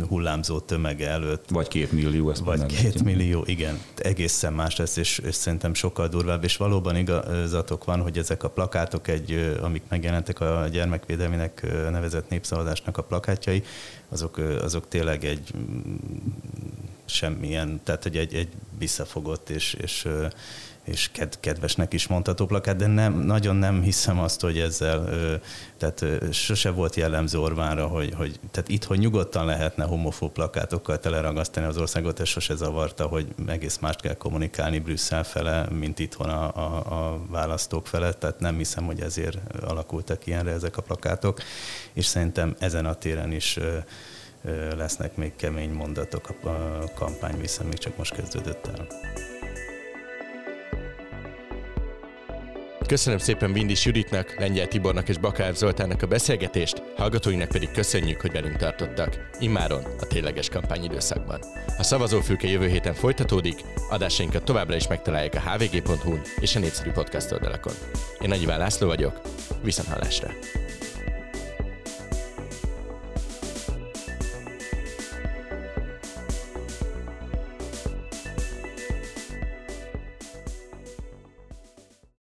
hullámzó 0.09 0.59
tömege 0.59 1.09
előtt. 1.09 1.45
Vagy 1.49 1.69
két 1.69 1.93
millió, 1.93 2.31
ezt 2.31 2.41
Vagy 2.41 2.67
két 2.67 3.03
millió, 3.03 3.43
igen. 3.47 3.81
Egészen 3.97 4.53
más 4.53 4.77
lesz, 4.77 4.97
és, 4.97 5.19
és 5.19 5.35
szerintem 5.35 5.75
sokkal 5.75 6.09
durvább, 6.09 6.45
és 6.45 6.57
valóban 6.57 6.97
igazatok 6.97 7.85
van, 7.85 8.01
hogy 8.01 8.19
ezek 8.19 8.43
a 8.43 8.49
plakátok, 8.49 9.09
egy, 9.09 9.59
amik 9.63 9.83
megjelentek 9.89 10.41
a 10.41 10.67
gyermekvédelminek 10.73 11.67
nevezett 11.91 12.29
népszavazásnak 12.29 12.99
a 12.99 13.03
plakátjai, 13.03 13.63
azok, 14.11 14.37
azok 14.39 14.89
tényleg 14.89 15.25
egy 15.25 15.53
mm, 15.57 15.95
semmilyen, 17.05 17.81
tehát 17.85 18.03
hogy 18.03 18.17
egy, 18.17 18.35
egy 18.35 18.49
visszafogott 18.79 19.51
és, 19.51 19.75
és, 19.75 20.09
és 20.85 21.11
kedvesnek 21.41 21.93
is 21.93 22.07
mondható 22.07 22.47
plakát, 22.47 22.77
de 22.77 22.87
nem, 22.87 23.13
nagyon 23.13 23.57
nem 23.57 23.83
hiszem 23.83 24.19
azt, 24.19 24.41
hogy 24.41 24.59
ezzel, 24.59 25.09
tehát 25.79 26.05
sose 26.33 26.71
volt 26.71 26.97
jellemző 26.97 27.39
Orbánra, 27.39 27.87
hogy, 27.87 28.15
hogy 28.17 28.41
tehát 28.51 28.69
itt, 28.69 28.85
hogy 28.85 28.99
nyugodtan 28.99 29.45
lehetne 29.45 29.85
homofób 29.85 30.33
plakátokkal 30.33 30.99
teleragasztani 30.99 31.67
az 31.67 31.77
országot, 31.77 32.21
ez 32.21 32.29
sose 32.29 32.55
zavarta, 32.55 33.07
hogy 33.07 33.27
egész 33.47 33.79
mást 33.79 34.01
kell 34.01 34.15
kommunikálni 34.15 34.79
Brüsszel 34.79 35.25
fele, 35.25 35.69
mint 35.71 35.99
itthon 35.99 36.29
a, 36.29 36.57
a, 36.57 37.13
a 37.13 37.21
választók 37.29 37.87
fele, 37.87 38.13
tehát 38.13 38.41
nem 38.41 38.57
hiszem, 38.57 38.85
hogy 38.85 39.01
ezért 39.01 39.39
alakultak 39.63 40.27
ilyenre 40.27 40.51
ezek 40.51 40.77
a 40.77 40.83
plakátok, 40.83 41.41
és 41.93 42.07
szerintem 42.07 42.57
ezen 42.59 42.87
a 42.87 42.95
téren 42.95 43.33
is 43.33 43.59
lesznek 44.77 45.17
még 45.17 45.37
kemény 45.37 45.71
mondatok 45.71 46.29
a 46.45 46.85
kampány, 46.95 47.41
viszont 47.41 47.69
még 47.69 47.79
csak 47.79 47.97
most 47.97 48.15
kezdődött 48.15 48.67
el. 48.67 48.87
Köszönöm 52.91 53.19
szépen 53.19 53.53
Vindis 53.53 53.85
Juditnak, 53.85 54.35
Lengyel 54.39 54.67
Tibornak 54.67 55.09
és 55.09 55.19
Bakár 55.19 55.55
Zoltánnak 55.55 56.03
a 56.03 56.07
beszélgetést, 56.07 56.83
hallgatóinknak 56.97 57.49
pedig 57.49 57.71
köszönjük, 57.71 58.21
hogy 58.21 58.33
velünk 58.33 58.57
tartottak. 58.57 59.31
Immáron 59.39 59.85
a 60.01 60.07
tényleges 60.07 60.49
kampányidőszakban. 60.49 61.41
A 61.79 61.83
szavazófülke 61.83 62.49
jövő 62.49 62.69
héten 62.69 62.95
folytatódik, 62.95 63.61
adásainkat 63.91 64.45
továbbra 64.45 64.77
is 64.77 64.89
megtalálják 64.89 65.35
a 65.35 65.41
hvg.hu-n 65.41 66.21
és 66.41 66.57
a 66.57 66.59
népszerű 66.59 66.91
podcast 66.91 67.33
oldalakon. 67.33 67.73
Én 68.21 68.29
Nagy 68.29 68.43
Iván 68.43 68.59
László 68.59 68.87
vagyok, 68.87 69.21
viszont 69.63 69.89
hallásra! 69.89 70.31